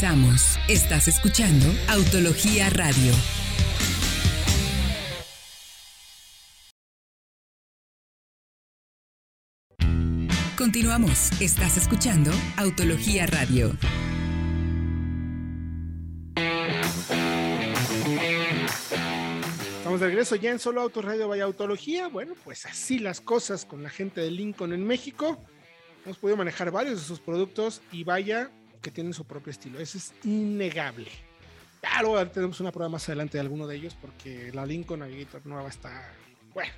[0.00, 0.58] Regresamos.
[0.66, 3.12] Estás escuchando Autología Radio.
[10.56, 11.30] Continuamos.
[11.42, 13.76] Estás escuchando Autología Radio.
[19.76, 22.08] Estamos de regreso ya en Solo Autos Radio Vaya Autología.
[22.08, 25.44] Bueno, pues así las cosas con la gente de Lincoln en México.
[26.06, 29.78] Hemos podido manejar varios de sus productos y vaya que tienen su propio estilo.
[29.78, 31.10] Eso es innegable.
[32.00, 35.68] Luego tenemos una prueba más adelante de alguno de ellos porque la Lincoln Navigator nueva
[35.68, 36.12] está,
[36.52, 36.72] bueno,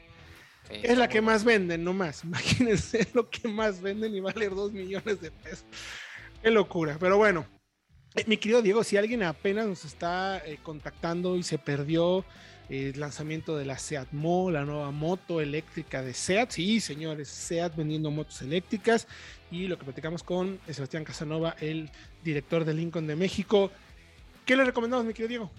[0.68, 2.24] Sí, es la que muy más venden, no más.
[2.24, 5.64] Imagínense lo que más venden y valer 2 millones de pesos.
[6.40, 6.96] Qué locura.
[6.98, 7.46] Pero bueno,
[8.14, 12.24] eh, mi querido Diego, si alguien apenas nos está eh, contactando y se perdió
[12.68, 17.76] el lanzamiento de la Seat Mo, la nueva moto eléctrica de Seat, sí, señores, Seat
[17.76, 19.06] vendiendo motos eléctricas
[19.50, 21.90] y lo que platicamos con Sebastián Casanova, el
[22.24, 23.70] director de Lincoln de México.
[24.46, 25.50] ¿Qué le recomendamos, mi querido Diego?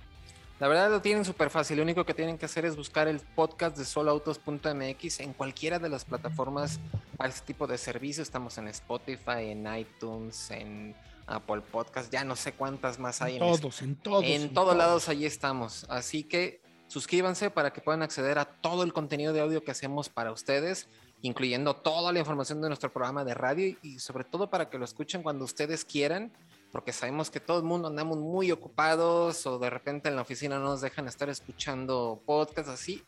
[0.60, 1.78] La verdad lo tienen súper fácil.
[1.78, 5.90] Lo único que tienen que hacer es buscar el podcast de soloautos.mx en cualquiera de
[5.90, 6.80] las plataformas
[7.18, 8.28] para este tipo de servicios.
[8.28, 10.96] Estamos en Spotify, en iTunes, en
[11.28, 13.38] Apple Podcast, ya no sé cuántas más hay.
[13.38, 14.24] En en todos, en todos.
[14.26, 15.86] en todos lados allí estamos.
[15.90, 16.62] Así que
[16.94, 20.88] suscríbanse para que puedan acceder a todo el contenido de audio que hacemos para ustedes,
[21.24, 24.86] incluyendo toda la información de nuestro programa de radio y sobre todo para que lo
[24.86, 26.32] escuchen cuando ustedes quieran,
[26.72, 30.60] porque sabemos que todo el mundo andamos muy ocupados o de repente en la oficina
[30.60, 33.04] no nos dejan estar escuchando podcasts así.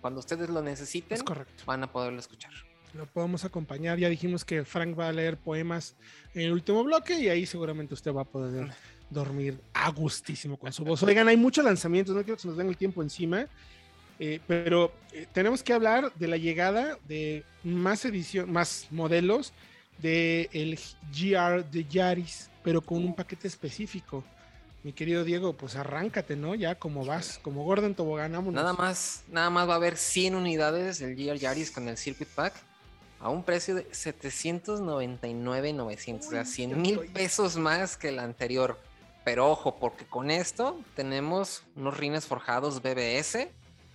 [0.00, 1.20] Cuando ustedes lo necesiten,
[1.66, 2.52] van a poderlo escuchar.
[2.94, 3.98] Lo podemos acompañar.
[3.98, 5.94] Ya dijimos que Frank va a leer poemas
[6.34, 8.70] en el último bloque y ahí seguramente usted va a poder
[9.10, 11.02] dormir a gustísimo con su voz.
[11.02, 13.46] Oigan, hay muchos lanzamientos, no quiero que se nos den el tiempo encima,
[14.18, 19.52] eh, pero eh, tenemos que hablar de la llegada de más edición, más modelos
[19.98, 20.78] de el
[21.12, 24.24] GR de Yaris, pero con un paquete específico.
[24.84, 26.54] Mi querido Diego, pues arráncate, ¿no?
[26.54, 28.54] Ya como vas, como Gordon Tobogán, vámonos.
[28.54, 32.28] Nada más, nada más va a haber 100 unidades del GR Yaris con el Circuit
[32.28, 32.67] Pack
[33.20, 38.78] a un precio de 799.900, o sea, 100 mil pesos más que el anterior.
[39.24, 43.48] Pero ojo, porque con esto tenemos unos rines forjados BBS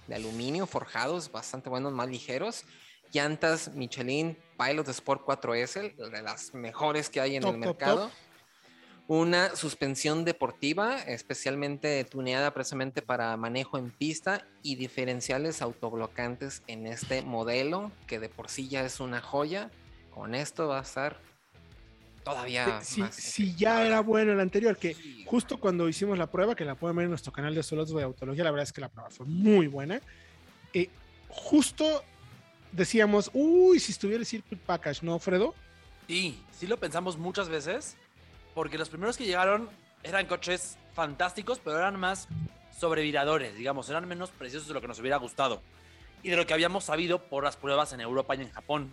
[0.07, 2.65] de aluminio forjados, bastante buenos, más ligeros.
[3.11, 8.01] Llantas Michelin Pilot Sport 4S, de las mejores que hay en Top, el top, mercado.
[8.01, 8.11] top.
[9.07, 17.21] Una suspensión deportiva especialmente tuneada precisamente para manejo en pista y diferenciales autoblocantes en este
[17.21, 19.69] modelo que de por sí ya es una joya.
[20.09, 21.19] Con esto va a estar
[22.23, 23.13] todavía si, más.
[23.15, 26.75] si ya era bueno el anterior, que Sí, justo cuando hicimos la prueba, que la
[26.75, 29.09] pueden ver en nuestro canal de Solos de Autología, la verdad es que la prueba
[29.09, 30.01] fue muy buena.
[30.73, 30.89] eh,
[31.27, 32.03] justo
[32.71, 35.53] decíamos, uy, si estuviera el Circuit Package, ¿no, Fredo?
[36.07, 37.97] Sí, sí lo pensamos muchas veces,
[38.53, 39.69] porque los primeros que llegaron
[40.03, 42.27] eran coches fantásticos, pero eran más
[42.77, 45.61] sobreviradores, digamos, eran menos preciosos de lo que nos hubiera gustado
[46.21, 48.91] y de lo que habíamos sabido por las pruebas en Europa y en Japón.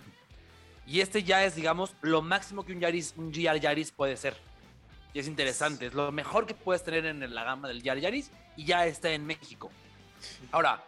[0.86, 4.36] Y este ya es, digamos, lo máximo que un Yaris, un GR Yaris puede ser.
[5.12, 8.30] Y es interesante, es lo mejor que puedes tener en la gama del GR Yaris
[8.56, 9.70] y ya está en México.
[10.52, 10.84] Ahora,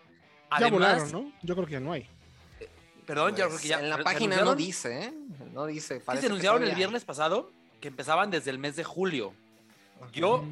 [0.50, 1.32] Ya además, volaron, ¿no?
[1.42, 2.08] Yo creo que ya no hay.
[2.58, 2.70] Pues,
[3.06, 5.14] perdón, yo creo que ya en la página no dice, ¿eh?
[5.52, 6.00] No dice.
[6.00, 7.50] Sí, se anunciaron el viernes pasado
[7.82, 9.34] que empezaban desde el mes de julio.
[10.12, 10.44] Yo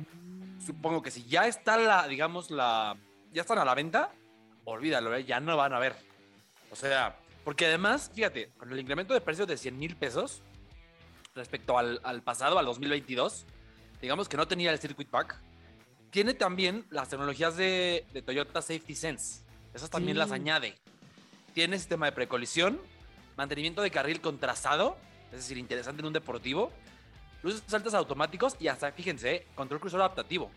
[0.65, 2.97] supongo que si ya está la, digamos, la.
[3.33, 4.11] Ya están a la venta,
[4.65, 5.25] olvídalo, ¿eh?
[5.25, 5.95] ya no van a ver.
[6.71, 10.43] O sea, porque además, fíjate, con el incremento de precios de 100 mil pesos
[11.35, 13.47] respecto al, al pasado, al 2022,
[14.03, 15.39] digamos que no tenía el Circuit Pack,
[16.11, 19.45] tiene también las tecnologías de, de Toyota Safety Sense.
[19.73, 20.19] Esas también Sí.
[20.19, 20.75] las añade.
[21.55, 22.81] Tiene sistema de precolisión,
[23.37, 24.97] mantenimiento de carril con trazado,
[25.31, 26.73] es decir, interesante en un deportivo,
[27.43, 30.51] luces altas automáticos y hasta, fíjense, eh, control crucero adaptativo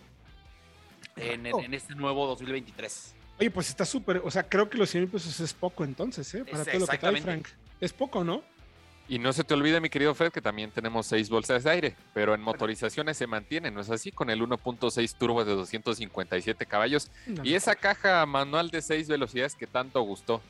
[1.16, 3.16] en, en- en este nuevo 2023.
[3.40, 4.22] Oye, pues está súper.
[4.24, 6.46] O sea, creo que los 100 mil pesos es poco entonces, ¿eh?
[6.46, 7.22] Para Es- todo lo que trae.
[7.22, 7.48] Frank.
[7.82, 8.44] Es poco, ¿no?
[9.10, 11.96] Y no se te olvide, mi querido Fred, que también tenemos seis bolsas de aire,
[12.14, 14.12] pero en motorizaciones se mantiene, ¿no es así?
[14.14, 17.12] Con el 1.6 turbo de 257 caballos
[17.44, 17.94] y esa locura.
[17.96, 20.42] caja manual de seis velocidades que tanto gustó.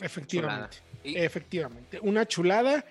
[0.00, 0.78] Efectivamente.
[1.04, 1.98] Y- Efectivamente.
[2.02, 2.84] Una chulada.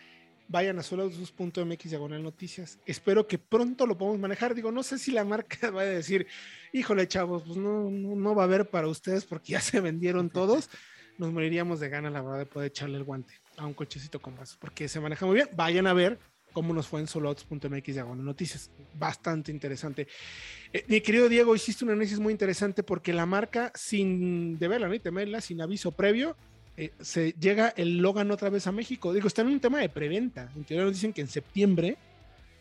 [0.51, 2.77] Vayan a solosus.mx diagonal noticias.
[2.85, 4.53] Espero que pronto lo podamos manejar.
[4.53, 6.27] Digo, no sé si la marca va a decir,
[6.73, 10.29] híjole, chavos, pues no, no, no va a haber para ustedes porque ya se vendieron
[10.29, 10.69] todos.
[11.17, 14.43] Nos moriríamos de gana, la verdad, de poder echarle el guante a un cochecito como
[14.43, 15.47] eso, porque se maneja muy bien.
[15.55, 16.19] Vayan a ver
[16.51, 18.71] cómo nos fue en solots.mx diagonal noticias.
[18.93, 20.09] Bastante interesante.
[20.73, 24.99] Eh, mi querido Diego, hiciste un análisis muy interesante porque la marca, sin deberla ni
[24.99, 26.35] temerla, sin aviso previo,
[26.81, 29.13] eh, se llega el Logan otra vez a México.
[29.13, 30.51] Digo, está en un tema de preventa.
[30.55, 31.95] En teoría nos dicen que en septiembre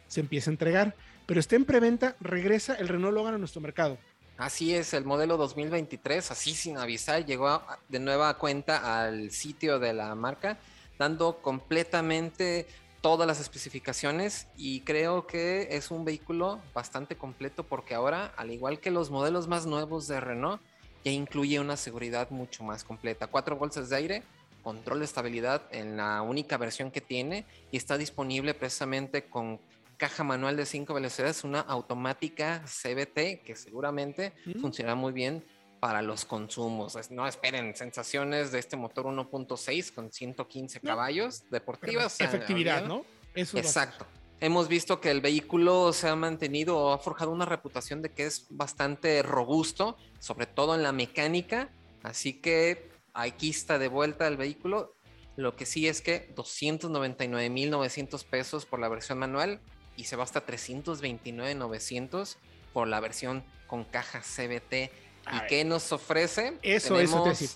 [0.08, 3.96] se empieza a entregar, pero está en preventa, regresa el Renault Logan a nuestro mercado.
[4.36, 9.94] Así es, el modelo 2023, así sin avisar, llegó de nueva cuenta al sitio de
[9.94, 10.58] la marca,
[10.98, 12.66] dando completamente
[13.00, 18.80] todas las especificaciones y creo que es un vehículo bastante completo porque ahora, al igual
[18.80, 20.60] que los modelos más nuevos de Renault,
[21.04, 23.26] ya incluye una seguridad mucho más completa.
[23.26, 24.22] Cuatro bolsas de aire,
[24.62, 29.60] control de estabilidad en la única versión que tiene y está disponible precisamente con
[29.96, 34.60] caja manual de 5 velocidades, una automática CBT que seguramente Mm.
[34.60, 35.44] funcionará muy bien
[35.78, 36.96] para los consumos.
[37.10, 40.88] No esperen sensaciones de este motor 1.6 con 115 No.
[40.90, 42.20] caballos deportivas.
[42.20, 42.84] efectividad.
[42.86, 43.04] ¿no?
[43.34, 44.06] Eso es Exacto.
[44.40, 48.24] Hemos visto que el vehículo se ha mantenido o ha forjado una reputación de que
[48.26, 51.68] es bastante robusto, sobre todo en la mecánica.
[52.02, 54.96] Así que aquí está de vuelta el vehículo.
[55.36, 59.60] Lo que sí es que 299.900 pesos por la versión manual
[59.96, 62.36] y se va hasta 329.900
[62.72, 64.90] por la versión con caja CBT.
[65.32, 66.58] ¿Y qué nos ofrece?
[66.62, 67.50] Eso, te Tenemos- decir.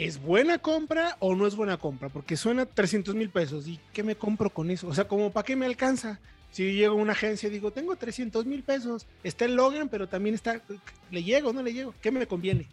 [0.00, 2.08] ¿Es buena compra o no es buena compra?
[2.08, 3.68] Porque suena 300 mil pesos.
[3.68, 4.88] ¿Y qué me compro con eso?
[4.88, 6.18] O sea, como para qué me alcanza?
[6.52, 10.08] Si llego a una agencia y digo, tengo 300 mil pesos, está el Logan, pero
[10.08, 10.62] también está,
[11.10, 11.92] ¿le llego o no le llego?
[12.00, 12.66] ¿Qué me conviene?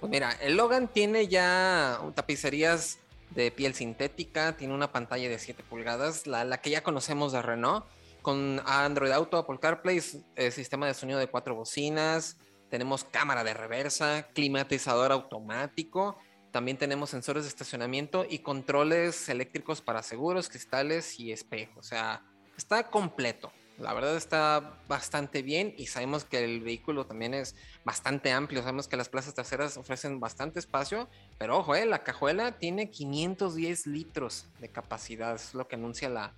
[0.00, 3.00] Pues mira, el Logan tiene ya tapicerías
[3.34, 7.42] de piel sintética, tiene una pantalla de 7 pulgadas, la, la que ya conocemos de
[7.42, 7.84] Renault,
[8.22, 10.00] con Android Auto, Apple CarPlay,
[10.36, 12.38] eh, sistema de sonido de cuatro bocinas,
[12.70, 16.16] tenemos cámara de reversa, climatizador automático,
[16.52, 21.78] también tenemos sensores de estacionamiento y controles eléctricos para seguros, cristales y espejos.
[21.78, 22.22] O sea,
[22.56, 23.50] está completo.
[23.78, 28.60] La verdad está bastante bien y sabemos que el vehículo también es bastante amplio.
[28.60, 33.86] Sabemos que las plazas traseras ofrecen bastante espacio, pero ojo, eh, la cajuela tiene 510
[33.86, 36.34] litros de capacidad, es lo que anuncia la,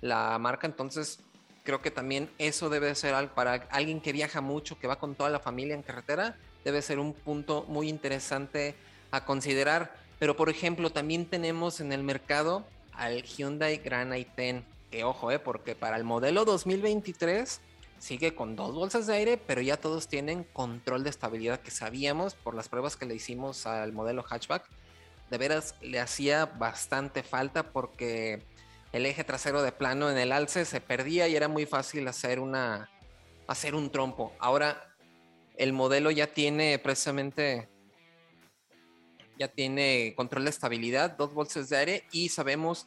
[0.00, 0.66] la marca.
[0.66, 1.20] Entonces,
[1.62, 5.14] creo que también eso debe ser algo para alguien que viaja mucho, que va con
[5.14, 8.74] toda la familia en carretera, debe ser un punto muy interesante
[9.12, 9.94] a considerar.
[10.18, 15.38] Pero, por ejemplo, también tenemos en el mercado al Hyundai Grand i10, que ojo, eh,
[15.38, 17.60] porque para el modelo 2023
[17.98, 22.34] sigue con dos bolsas de aire, pero ya todos tienen control de estabilidad que sabíamos
[22.34, 24.68] por las pruebas que le hicimos al modelo hatchback.
[25.30, 28.42] De veras le hacía bastante falta porque
[28.92, 32.40] el eje trasero de plano en el alce se perdía y era muy fácil hacer
[32.40, 32.90] una
[33.46, 34.32] hacer un trompo.
[34.38, 34.94] Ahora
[35.56, 37.68] el modelo ya tiene precisamente
[39.38, 42.86] ya tiene control de estabilidad, dos bolsas de aire y sabemos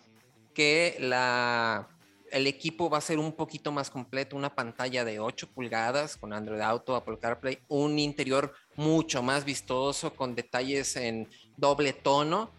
[0.53, 1.89] que la
[2.31, 6.33] el equipo va a ser un poquito más completo, una pantalla de 8 pulgadas con
[6.33, 12.49] Android Auto, Apple CarPlay, un interior mucho más vistoso con detalles en doble tono,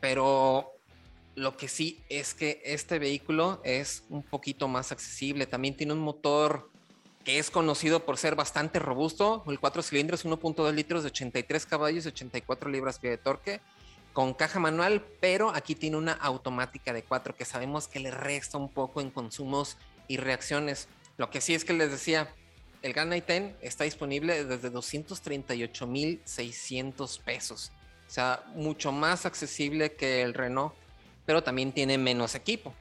[0.00, 0.72] pero
[1.34, 6.00] lo que sí es que este vehículo es un poquito más accesible, también tiene un
[6.00, 6.70] motor
[7.24, 9.42] que es conocido por ser bastante robusto.
[9.46, 13.60] El 4 cilindros, 1.2 litros de 83 caballos y 84 libras-pie de torque,
[14.12, 18.58] con caja manual, pero aquí tiene una automática de 4 que sabemos que le resta
[18.58, 20.86] un poco en consumos y reacciones.
[21.16, 22.28] Lo que sí es que les decía,
[22.82, 27.72] el Gran i10 está disponible desde 238.600 pesos.
[28.06, 30.74] O sea, mucho más accesible que el Renault,
[31.24, 32.74] pero también tiene menos equipo.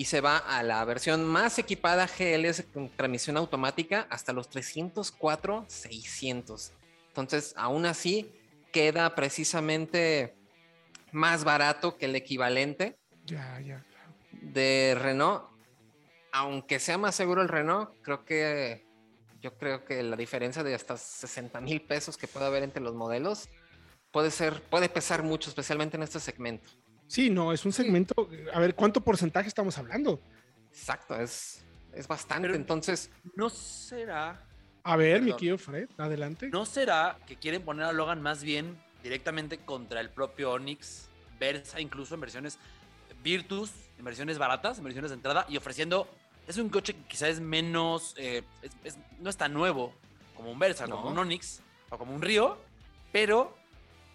[0.00, 5.66] Y se va a la versión más equipada GLS con transmisión automática hasta los 304
[5.68, 6.72] 600.
[7.08, 8.32] Entonces, aún así,
[8.72, 10.34] queda precisamente
[11.12, 13.84] más barato que el equivalente Ya, ya.
[14.40, 15.44] de Renault.
[16.32, 18.86] Aunque sea más seguro el Renault, creo que
[19.42, 22.94] yo creo que la diferencia de hasta 60 mil pesos que puede haber entre los
[22.94, 23.50] modelos
[24.12, 26.70] puede ser, puede pesar mucho, especialmente en este segmento.
[27.10, 28.14] Sí, no, es un segmento.
[28.54, 30.20] A ver, ¿cuánto porcentaje estamos hablando?
[30.70, 32.42] Exacto, es, es bastante.
[32.46, 34.46] Pero- Entonces, ¿No será,
[34.84, 36.48] A ver, mi querido Fred, adelante.
[36.50, 41.08] no será que quieren poner a Logan más bien directamente contra el propio Onix,
[41.40, 42.58] Versa incluso en versiones
[43.24, 46.06] Virtus, en versiones baratas, en versiones de entrada y ofreciendo
[46.46, 49.92] es un coche que quizás es menos, eh, es- es- no es tan nuevo
[50.36, 50.96] como un Versa, No.
[50.96, 52.56] como un Onix o como un Río,
[53.10, 53.56] pero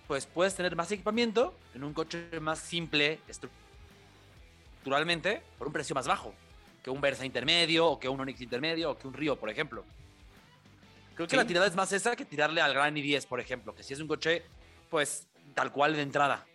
[0.08, 6.08] pues puedes tener más equipamiento en un coche más simple estructuralmente por un precio más
[6.08, 6.34] bajo
[6.84, 9.84] que un Versa intermedio o que un Onix intermedio o que un Río, por ejemplo.
[11.16, 11.38] Creo que Sí.
[11.38, 14.00] la tirada es más esa que tirarle al Gran i10, por ejemplo, que si es
[14.00, 14.44] un coche,
[14.92, 16.46] pues tal cual de entrada.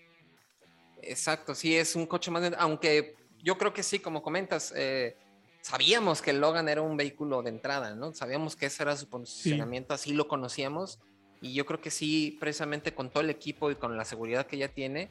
[1.02, 5.16] exacto, sí es un coche más, de- aunque yo creo que sí, como comentas, eh,
[5.62, 8.12] sabíamos que el Logan era un vehículo de entrada, ¿no?
[8.14, 10.98] Sabíamos que ese era su posicionamiento, así lo conocíamos.
[11.40, 14.58] Y yo creo que sí, precisamente con todo el equipo y con la seguridad que
[14.58, 15.08] ya tiene,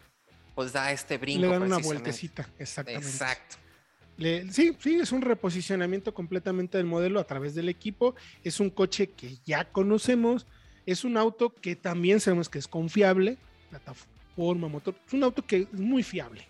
[0.55, 1.41] pues da este brinco.
[1.41, 3.07] Le dan una vueltecita, exactamente.
[3.07, 3.55] Exacto.
[4.17, 8.15] Le- sí, sí, es un reposicionamiento completamente del modelo a través del equipo.
[8.43, 10.45] Es un coche que ya conocemos.
[10.85, 13.37] Es un auto que también sabemos que es confiable.
[13.69, 14.95] Plataforma, motor.
[15.07, 16.45] Es un auto que es muy fiable.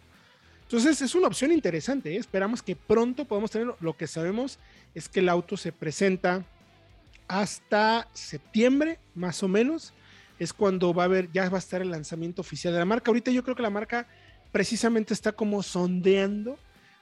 [0.63, 2.13] Entonces es una opción interesante.
[2.13, 2.17] ¿eh?
[2.17, 3.77] Esperamos que pronto podamos tenerlo.
[3.79, 4.59] Lo que sabemos
[4.95, 6.45] es que el auto se presenta
[7.29, 9.93] hasta septiembre, más o menos.
[10.37, 13.09] Es cuando va a haber, ya va a estar el lanzamiento oficial de la marca.
[13.09, 14.05] Ahorita yo creo que la marca
[14.51, 16.59] precisamente está como sondeando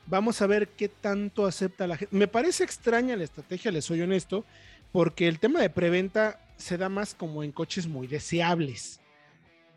[0.08, 2.16] Vamos a ver qué tanto acepta la gente.
[2.16, 4.46] Me parece extraña la estrategia, les soy honesto,
[4.94, 9.02] porque el tema de preventa se da más como en coches muy deseables.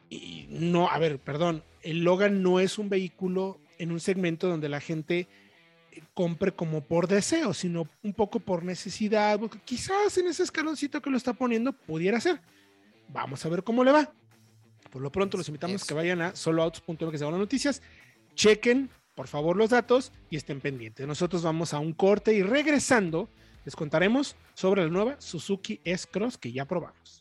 [0.09, 4.69] Y no, a ver, perdón, el Logan no es un vehículo en un segmento donde
[4.69, 5.27] la gente
[6.15, 9.39] compre como por deseo, sino un poco por necesidad.
[9.39, 12.41] porque Quizás en ese escaloncito que lo está poniendo pudiera ser.
[13.09, 14.13] Vamos a ver cómo le va.
[14.91, 15.87] Por lo pronto los invitamos es.
[15.87, 16.33] que vayan a
[17.31, 17.83] las noticias,
[18.35, 21.07] chequen por favor los datos y estén pendientes.
[21.07, 23.29] Nosotros vamos a un corte y regresando
[23.65, 27.21] les contaremos sobre la nueva Suzuki S-Cross que ya probamos.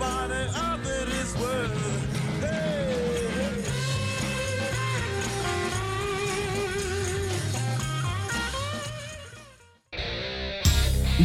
[0.00, 0.38] Is.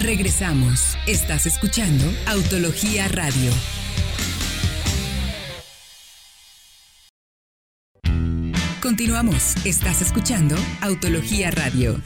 [0.04, 0.98] Regresamos.
[1.08, 3.52] Estás escuchando Autología Radio.
[8.82, 9.56] Continuamos.
[9.66, 12.02] Estás escuchando Autología Radio.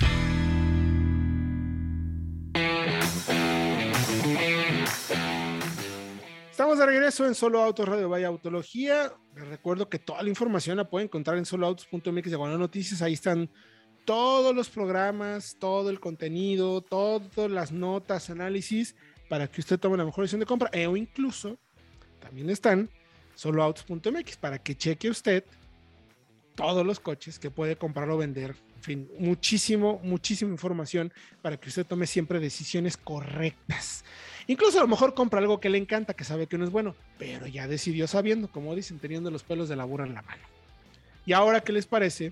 [6.78, 9.11] Estamos de regreso en Solo Autos Radio Vaya Autología.
[9.36, 13.01] Les recuerdo que toda la información la pueden encontrar en soloautos.mx de noticias.
[13.01, 13.49] Ahí están
[14.05, 18.95] todos los programas, todo el contenido, todas las notas, análisis
[19.28, 20.69] para que usted tome la mejor decisión de compra.
[20.71, 21.57] E, o incluso
[22.19, 22.91] también están
[23.34, 25.45] soloautos.mx para que cheque usted
[26.53, 28.55] todos los coches que puede comprar o vender.
[28.75, 31.11] En fin, muchísimo, muchísima información
[31.41, 34.03] para que usted tome siempre decisiones correctas.
[34.48, 36.95] Incluso a lo mejor compra algo que le encanta, que sabe que no es bueno,
[37.18, 40.43] pero ya decidió sabiendo, como dicen, teniendo los pelos de la burra en la mano.
[41.26, 42.32] Y ahora, ¿qué les parece?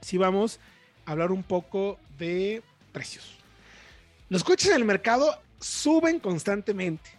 [0.00, 0.58] Si vamos
[1.04, 3.36] hablar un poco de precios.
[4.28, 7.10] Los coches en el mercado suben constantemente,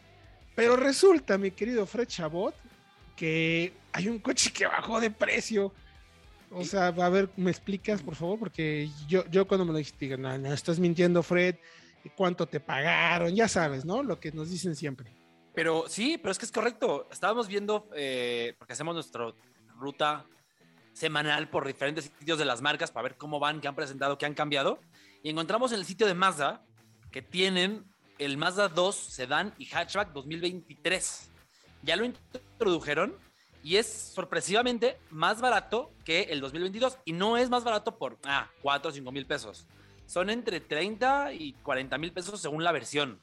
[0.56, 2.56] pero resulta, mi querido Fred Chabot,
[3.16, 5.72] que hay un coche que bajó de precio.
[6.52, 8.40] O sea, a ver, ¿me explicas, por favor?
[8.40, 11.56] Porque yo, yo cuando me lo dijiste, digo, no, no, estás mintiendo, Fred.
[12.10, 13.36] ¿Cuánto te pagaron?
[13.36, 14.04] Ya sabes, ¿no?
[14.04, 15.16] Lo que nos dicen siempre.
[15.54, 17.08] Pero sí, pero es que es correcto.
[17.12, 19.34] Estábamos viendo, eh, porque hacemos nuestra
[19.78, 20.26] ruta
[20.94, 24.26] semanal por diferentes sitios de las marcas para ver cómo van, qué han presentado, qué
[24.26, 24.80] han cambiado.
[25.22, 26.66] Y encontramos en el sitio de Mazda
[27.12, 27.86] que tienen
[28.20, 31.30] el Mazda 2 Sedan y Hatchback 2023.
[31.84, 33.18] Ya lo introdujeron
[33.64, 36.98] y es sorpresivamente más barato que el 2022.
[37.06, 39.68] Y no es más barato por ah, 4 o 5 mil pesos.
[40.06, 43.20] Son entre 30 y 40 mil pesos según la versión.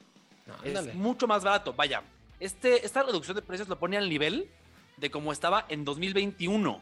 [0.65, 0.91] Ándale.
[0.91, 1.73] Es mucho más barato.
[1.75, 2.03] Vaya,
[2.41, 4.49] este, esta reducción de precios lo pone al nivel
[4.97, 6.81] de como estaba en 2021,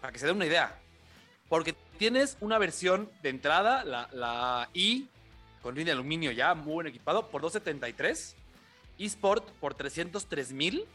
[0.00, 0.78] para que se dé una idea.
[1.48, 5.08] Porque tienes una versión de entrada, la, la I,
[5.62, 8.36] con línea de aluminio ya muy buen equipado, por 273.
[8.98, 10.86] eSport por 303 mil.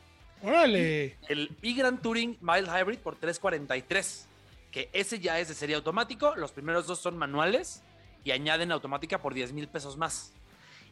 [0.41, 1.18] ¡Órale!
[1.28, 4.28] El e-Grand Touring Mild Hybrid por 343.
[4.72, 6.36] Que ese ya es de serie automático.
[6.36, 7.82] Los primeros dos son manuales
[8.26, 10.34] y añaden automática por 10 mil pesos más.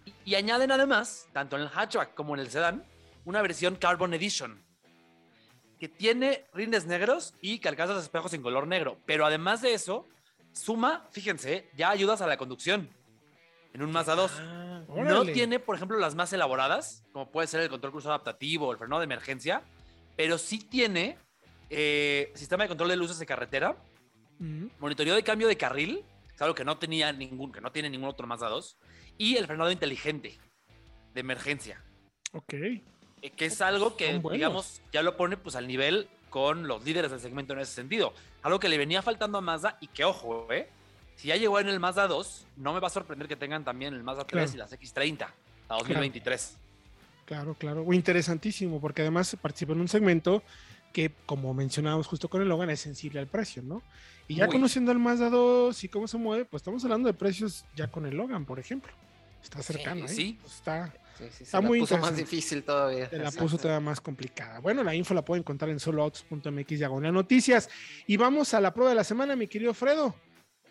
[0.05, 2.85] Y, y añaden además, tanto en el hatchback como en el sedán,
[3.25, 4.63] una versión Carbon Edition.
[5.79, 8.99] Que tiene rines negros y alcanza los espejos en color negro.
[9.05, 10.07] Pero además de eso,
[10.53, 12.87] suma, fíjense, ya ayudas a la conducción.
[13.73, 14.41] En un Mazda 2.
[14.41, 15.33] No órale.
[15.33, 18.77] tiene, por ejemplo, las más elaboradas, como puede ser el control cruzado adaptativo o el
[18.77, 19.63] frenado de emergencia,
[20.15, 21.17] pero sí tiene
[21.71, 23.75] eh, sistema de control de luces de carretera,
[24.39, 26.03] Mm, monitoreo de cambio de carril,
[26.35, 28.77] es algo que no tenía ningún, que no tiene ningún otro Mazda 2,
[29.17, 30.37] y el frenado inteligente
[31.13, 31.83] de emergencia,
[32.33, 32.53] Ok.
[32.53, 32.81] eh,
[33.35, 37.19] que es algo que, digamos, ya lo pone pues al nivel con los líderes del
[37.19, 38.13] segmento en ese sentido.
[38.41, 40.67] Algo que le venía faltando a Mazda y que, ojo, eh,
[41.15, 43.93] si ya llegó en el Mazda 2, no me va a sorprender que tengan también
[43.93, 44.55] el Mazda 3 Claro.
[44.55, 45.27] y las X30
[45.69, 46.57] a 2023.
[47.25, 47.83] Claro, claro.
[47.83, 50.41] Uy, interesantísimo, porque además participa en un segmento
[50.93, 53.81] que, como mencionábamos justo con el Logan, es sensible al precio, ¿no?
[54.27, 54.53] Y ya Muy.
[54.53, 58.05] conociendo al Mazda 2 y cómo se mueve, pues estamos hablando de precios ya con
[58.05, 58.93] el Logan, por ejemplo.
[59.43, 60.07] Está cercano, ¿eh?
[60.07, 60.37] sí.
[60.41, 63.07] Pues está, Sí, sí, Está muy puso más difícil todavía.
[63.07, 64.59] te la puso todavía más complicada.
[64.59, 67.69] Bueno, la info la pueden encontrar en soloautos.mx diagonal noticias.
[68.07, 70.15] Y vamos a la prueba de la semana, mi querido Fredo.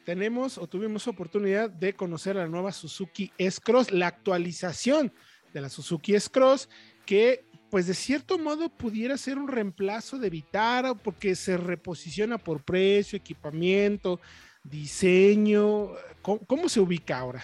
[0.05, 5.13] Tenemos o tuvimos oportunidad de conocer la nueva Suzuki S-Cross, la actualización
[5.55, 6.69] de la Suzuki S-Cross,
[7.07, 12.63] que pues de cierto modo pudiera ser un reemplazo de Vitara porque se reposiciona por
[12.63, 14.21] precio, equipamiento,
[14.63, 15.89] diseño.
[16.21, 17.43] ¿Cómo, cómo se ubica ahora?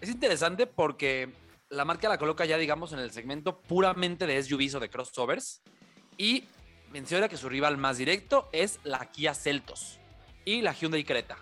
[0.00, 1.28] Es interesante porque
[1.68, 5.60] la marca la coloca ya, digamos, en el segmento puramente de SUVs o de crossovers
[6.16, 6.44] y
[6.90, 10.00] menciona que su rival más directo es la Kia Celtos
[10.46, 11.36] y la Hyundai Creta.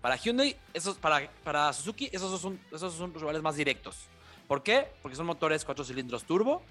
[0.00, 4.08] Para Hyundai, esos, para, para Suzuki, esos son, esos son rivales más directos.
[4.48, 4.88] ¿Por qué?
[5.02, 6.64] Porque son motores 4 cilindros turbo,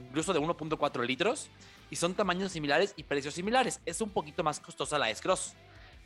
[0.00, 1.48] incluso de 1.4 litros,
[1.90, 3.80] y son tamaños similares y precios similares.
[3.86, 5.54] Es un poquito más costosa la S-Cross,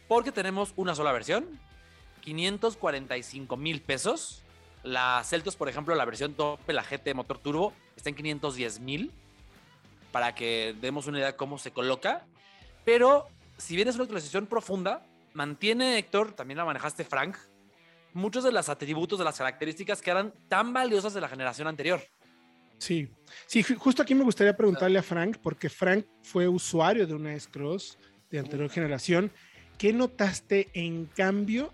[0.09, 1.47] porque tenemos una sola versión,
[2.21, 4.43] 545 mil pesos.
[4.83, 9.13] La Celtos, por ejemplo, la versión tope, la GT motor turbo, está en 510 mil.
[10.13, 12.27] Para que demos una idea de cómo se coloca.
[12.85, 13.29] Pero
[13.59, 17.37] si bien es una actualización profunda, mantiene, Héctor, también la manejaste, Frank,
[18.13, 22.03] muchos de los atributos, de las características que eran tan valiosas de la generación anterior.
[22.81, 23.09] Sí,
[23.47, 27.35] sí, ju- justo aquí me gustaría preguntarle a Frank, porque Frank fue usuario de una
[27.35, 27.99] S-Cross
[28.31, 29.31] de anterior generación.
[29.77, 31.73] ¿Qué notaste en cambio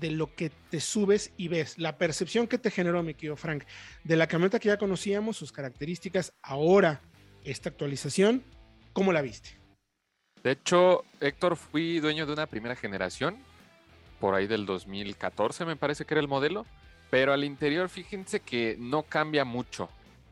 [0.00, 1.78] de lo que te subes y ves?
[1.78, 3.64] La percepción que te generó, mi querido Frank,
[4.02, 7.00] de la camioneta que ya conocíamos, sus características, ahora
[7.44, 8.42] esta actualización,
[8.92, 9.50] ¿cómo la viste?
[10.42, 13.36] De hecho, Héctor, fui dueño de una primera generación,
[14.18, 16.66] por ahí del 2014 me parece que era el modelo,
[17.10, 19.88] pero al interior fíjense que no cambia mucho,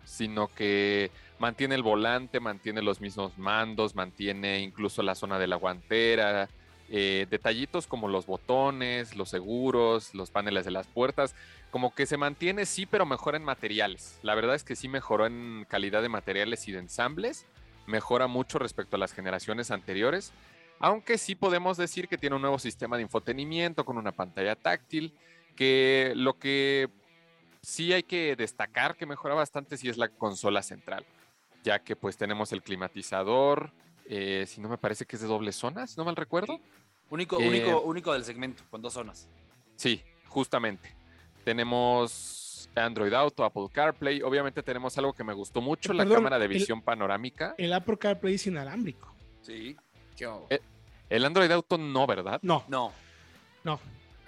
[0.09, 5.57] sino que mantiene el volante, mantiene los mismos mandos, mantiene incluso la zona de la
[5.57, 6.49] guantera,
[6.91, 11.35] eh, detallitos como los botones, los seguros, los paneles de las puertas,
[11.71, 14.19] como que se mantiene sí, pero mejor en materiales.
[14.23, 17.45] La verdad es que sí mejoró en calidad de materiales y de ensambles,
[17.87, 20.33] mejora mucho respecto a las generaciones anteriores,
[20.81, 25.13] aunque sí podemos decir que tiene un nuevo sistema de infotenimiento con una pantalla táctil,
[25.57, 26.89] que lo que
[27.69, 31.05] sí hay que destacar que mejora bastante sí es la consola central,
[31.63, 33.73] ya que pues tenemos el climatizador,
[34.07, 36.59] eh, si no me parece que es de doble zona, si no mal recuerdo.
[37.11, 39.29] Único, Eh, único, único del segmento, con dos zonas.
[39.77, 40.95] Sí, justamente.
[41.45, 44.23] Tenemos Android Auto, Apple CarPlay.
[44.23, 47.55] Obviamente tenemos algo que me gustó mucho, la Perdón, cámara de el- visión panorámica.
[47.59, 49.15] El Apple CarPlay es inalámbrico.
[49.43, 49.77] Sí.
[51.11, 52.41] El Android Auto no, ¿verdad?
[52.43, 52.93] No, No.
[53.65, 53.79] no.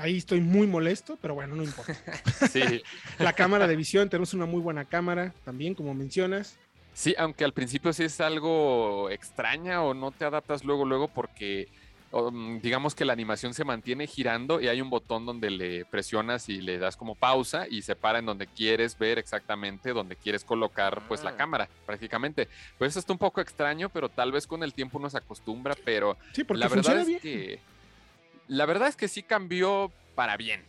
[0.00, 1.94] Ahí estoy muy molesto, pero bueno, no importa.
[2.50, 2.82] Sí,
[3.18, 6.56] La cámara de visión, tenemos una muy buena cámara también, como mencionas.
[6.94, 11.68] sí, aunque al principio sí es algo extraña o no te adaptas luego, luego porque
[12.12, 16.48] um, digamos que la animación se mantiene girando y hay un botón donde le presionas
[16.48, 20.42] y le das como pausa y se para en donde quieres ver exactamente donde quieres
[20.44, 21.36] colocar pues la Ah.
[21.36, 22.48] cámara prácticamente.
[22.78, 25.76] Pues eso está un poco extraño, pero tal vez con el tiempo uno se acostumbra,
[25.84, 27.20] pero Sí, porque la verdad funciona es bien.
[27.20, 27.60] que
[28.50, 30.64] la verdad es que sí cambió para bien.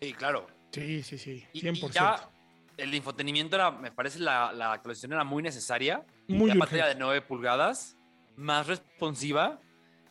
[0.00, 0.46] Sí, claro.
[0.72, 1.88] Sí, sí, sí, Y, 100%.
[1.88, 2.30] y ya
[2.76, 6.04] el infotenimiento era, me parece, la, la actualización era muy necesaria.
[6.28, 7.96] Muy la pantalla de 9 pulgadas,
[8.36, 9.60] más responsiva,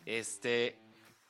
[0.06, 0.78] este,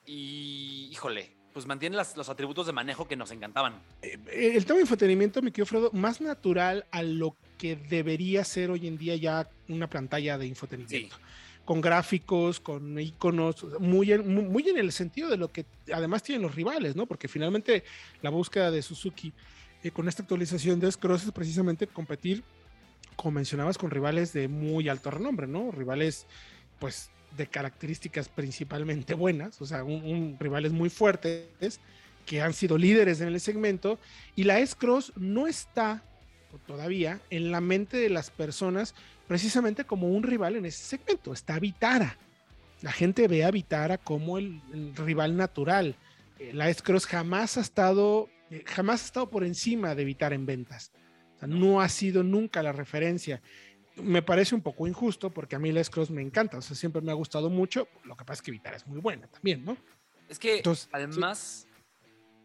[0.05, 3.81] y híjole, pues mantiene las- los atributos de manejo que nos encantaban.
[4.01, 4.17] Eh,
[4.55, 8.87] el tema de infotenimiento, mi querido Fredo, más natural a lo que debería ser hoy
[8.87, 11.17] en día ya una pantalla de infotenimiento.
[11.65, 16.43] Con gráficos, con iconos, muy en, muy, en el sentido de lo que además tienen
[16.43, 17.07] los rivales, ¿no?
[17.07, 17.83] Porque finalmente
[18.21, 19.33] la búsqueda de Suzuki
[19.83, 22.43] eh, con esta actualización de S-Cross es precisamente competir,
[23.15, 25.71] como mencionabas, con rivales de muy alto renombre, ¿no?
[25.71, 26.27] Rivales,
[26.79, 31.79] pues, de características principalmente buenas, o sea, un- rivales muy fuertes
[32.25, 33.99] que han sido líderes en el segmento
[34.35, 36.03] y la S-Cross no está
[36.67, 38.95] todavía en la mente de las personas
[39.27, 42.17] precisamente como un rival en ese segmento, está Vitara.
[42.81, 45.95] La gente ve a Vitara como el, el rival natural.
[46.39, 50.45] Eh, La S-Cross jamás ha estado eh, jamás ha estado por encima de Vitara en
[50.45, 50.91] ventas.
[51.35, 53.41] O sea, no ha sido nunca la referencia.
[53.95, 57.01] Me parece un poco injusto porque a mí la S-Cross me encanta, o sea, siempre
[57.01, 57.87] me ha gustado mucho.
[58.03, 59.77] Lo que pasa es que Vitara es muy buena también, ¿no?
[60.27, 61.65] Es que, Entonces, además,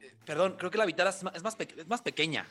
[0.00, 2.46] eh, perdón, creo que la Vitara es más, es más, pe- es más pequeña.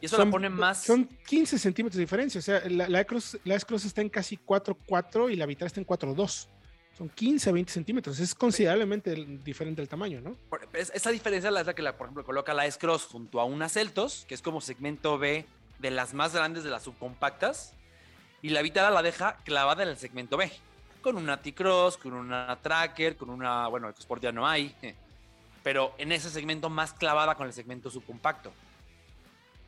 [0.00, 0.82] Y eso Son- la pone más...
[0.84, 2.38] Son 15 centímetros de diferencia.
[2.38, 5.86] O sea, la, la S-Cross, la está en casi 4.4 y la Vitara está en
[5.86, 6.48] 4.2.
[6.96, 8.20] Son 15 a 20 centímetros.
[8.20, 10.36] Es considerablemente el- diferente el tamaño, ¿no?
[10.72, 14.24] Esa diferencia es la que, la, por ejemplo, coloca la S-Cross junto a una Celtos,
[14.28, 15.46] que es como segmento B
[15.78, 17.74] de las más grandes de las subcompactas,
[18.42, 20.50] y la Vitara la deja clavada en el segmento B,
[21.02, 24.74] con una T-Cross, con una Tracker, con una, bueno, EcoSport ya no hay,
[25.64, 28.52] pero en ese segmento más clavada con el segmento subcompacto.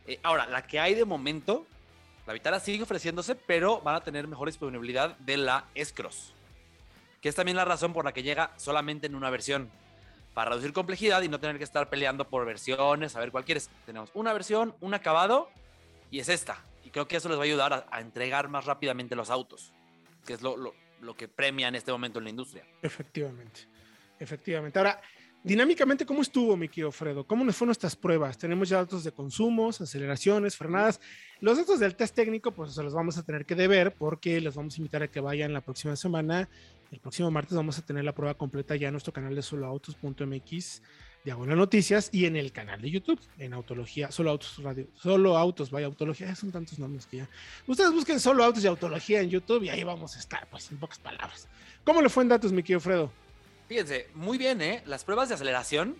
[0.07, 1.66] Eh, ahora, la que hay de momento,
[2.26, 6.32] la Vitara sigue ofreciéndose, pero van a tener mejor disponibilidad de la S-Cross,
[7.20, 9.70] que es también la razón por la que llega solamente en una versión
[10.34, 13.70] para reducir complejidad y no tener que estar peleando por versiones, a ver cuál quieres.
[13.86, 15.50] Tenemos una versión, un acabado
[16.11, 16.62] y es esta.
[16.84, 19.72] Y creo que eso les va a ayudar a, entregar más rápidamente los autos,
[20.26, 20.74] que es lo
[21.16, 22.64] que premia en este momento en la industria.
[22.82, 23.66] Efectivamente.
[24.18, 24.78] Efectivamente.
[24.78, 25.00] Ahora,
[25.47, 27.24] dinámicamente, ¿cómo estuvo, mi querido Fredo?
[27.24, 28.36] ¿Cómo nos fueron nuestras pruebas?
[28.36, 31.01] Tenemos ya datos de consumos, aceleraciones, frenadas.
[31.40, 34.57] Los datos del test técnico, pues se los vamos a tener que deber porque les
[34.57, 36.49] vamos a invitar a que vayan la próxima semana.
[36.90, 40.82] El próximo martes vamos a tener la prueba completa ya en nuestro canal de soloautos.mx,
[41.24, 45.70] diagonal noticias, y en el canal de YouTube, en Autología, Solo Autos Radio, Solo Autos,
[45.70, 47.28] vaya Autología, son tantos nombres que ya.
[47.68, 50.78] Ustedes busquen Solo Autos y Autología en YouTube y ahí vamos a estar, pues en
[50.78, 51.49] pocas palabras.
[51.84, 53.26] ¿Cómo le fue en datos, mi querido Fredo?
[53.69, 54.83] Fíjense, muy bien, ¿eh?
[54.87, 55.97] Las pruebas de aceleración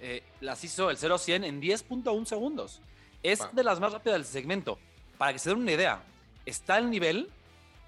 [0.00, 2.80] eh, las hizo el 0 100 en 10.1 segundos.
[3.22, 3.48] Es Wow.
[3.52, 4.78] de las más rápidas del segmento.
[5.18, 6.02] Para que se den una idea,
[6.46, 7.30] está al nivel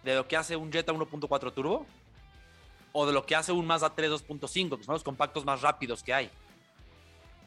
[0.04, 1.86] de lo que hace un Jetta 1.4 Turbo
[2.92, 6.02] o de lo que hace un Mazda 3 2.5, que son los compactos más rápidos
[6.02, 6.30] que hay.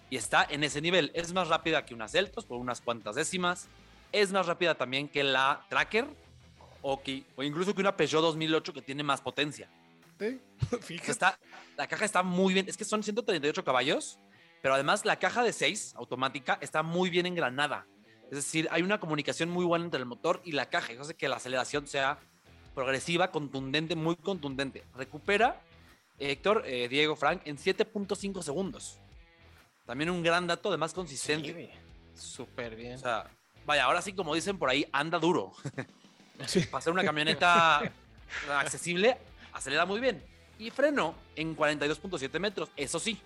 [0.10, 1.12] Y está en ese nivel.
[1.14, 3.68] Es más rápida que una Celtos por unas cuantas décimas.
[4.12, 6.08] Es más rápida también que la Tracker
[6.82, 9.70] o, que, o incluso que una Peugeot 2008 que tiene más potencia.
[10.20, 10.42] ¿Sí?
[10.70, 11.12] Sea, Fíjate.
[11.12, 11.40] está,
[11.78, 12.68] la caja está muy bien.
[12.68, 14.20] Es que son 138 caballos,
[14.62, 17.88] pero además la caja de 6 automática está muy bien engranada.
[18.26, 20.92] Es decir, hay una comunicación muy buena entre el motor y la caja.
[20.94, 22.20] Eso hace que la aceleración sea
[22.76, 24.84] progresiva, contundente, muy contundente.
[24.96, 25.62] Recupera
[26.20, 29.00] Héctor, eh, Diego, Frank en 7.5 segundos.
[29.86, 31.72] También un gran dato, además consistente.
[32.14, 32.96] Súper bien.
[32.96, 33.30] O sea,
[33.66, 35.54] vaya, ahora sí, como dicen por ahí, anda duro.
[36.46, 36.62] Sí.
[36.72, 37.82] Para ser una camioneta
[38.60, 39.18] accesible,
[39.60, 40.24] acelera muy bien.
[40.57, 42.70] Y frenó en 42.7 metros.
[42.76, 43.20] Eso sí,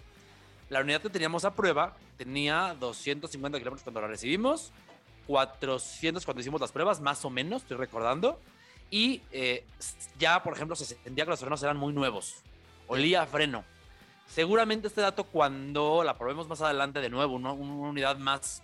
[0.70, 4.72] la unidad que teníamos a prueba tenía 250 kilómetros cuando la recibimos,
[5.28, 8.40] 400 cuando hicimos las pruebas, más o menos, estoy recordando.
[8.90, 9.66] Y eh,
[10.20, 12.36] ya, por ejemplo, se sentía que los frenos eran muy nuevos.
[12.88, 13.64] Olía a freno.
[14.28, 18.62] Seguramente este dato, cuando la probemos más adelante de nuevo, una unidad más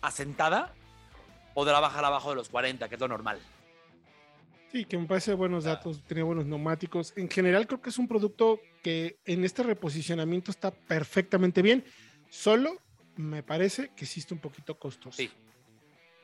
[0.00, 0.72] asentada,
[1.54, 3.40] podrá bajar abajo de los 40, que es lo normal.
[4.74, 7.12] Sí, que me parece buenos datos, tenía buenos neumáticos.
[7.14, 11.84] En general creo que es un producto que en este reposicionamiento está perfectamente bien.
[12.28, 12.72] Solo
[13.14, 15.16] me parece que existe un poquito costoso.
[15.16, 15.30] Sí.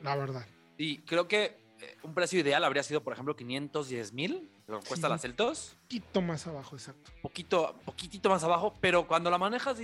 [0.01, 0.45] La verdad.
[0.77, 4.89] Y creo que eh, un precio ideal habría sido, por ejemplo, 510 mil, lo que
[4.89, 5.13] cuesta Sí.
[5.13, 5.73] la Celtos.
[5.75, 7.13] Un poquito más abajo, exacto.
[7.23, 9.79] Poquito, poquitito más abajo, pero cuando la manejas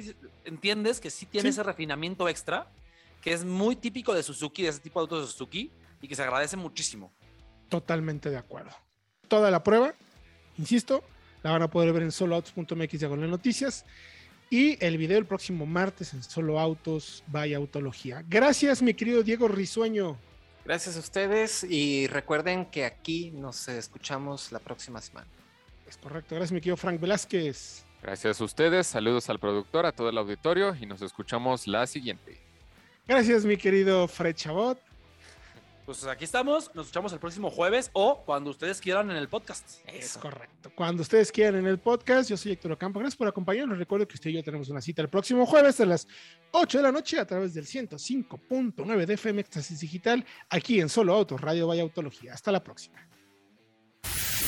[0.45, 1.61] entiendes que sí tiene Sí.
[1.61, 2.69] ese refinamiento extra,
[3.23, 5.71] que es muy típico de Suzuki, de ese tipo de autos de Suzuki,
[6.03, 7.13] y que se agradece muchísimo.
[7.69, 8.71] Totalmente de acuerdo.
[9.29, 9.95] Toda la prueba,
[10.57, 11.03] insisto,
[11.43, 13.85] la van a poder ver en soloautos.mx diagonal noticias
[14.51, 18.25] y el video el próximo martes en Solo Autos vaya Autología.
[18.29, 20.17] Gracias, mi querido Diego Risueño.
[20.65, 25.29] Gracias a ustedes y recuerden que aquí nos escuchamos la próxima semana.
[25.87, 26.35] Es correcto.
[26.35, 27.85] Gracias, mi querido Frank Velázquez.
[28.03, 32.39] Gracias a ustedes, saludos al productor, a todo el auditorio y nos escuchamos la siguiente.
[33.07, 34.79] Gracias, mi querido Fred Chabot.
[35.87, 39.79] Pues aquí estamos, nos escuchamos el próximo jueves o cuando ustedes quieran en el podcast.
[39.87, 40.73] Es correcto.
[40.75, 42.99] Cuando ustedes quieran en el podcast, yo soy Héctor Ocampo.
[42.99, 43.79] Gracias por acompañarnos.
[43.79, 46.09] Recuerdo que usted y yo tenemos una cita el próximo jueves a las
[46.51, 51.15] 8 de la noche a través del 105.9 de FM Éxtasis Digital, aquí en Solo
[51.15, 52.35] Autos, Radio Vaya Autología.
[52.35, 53.07] Hasta la próxima.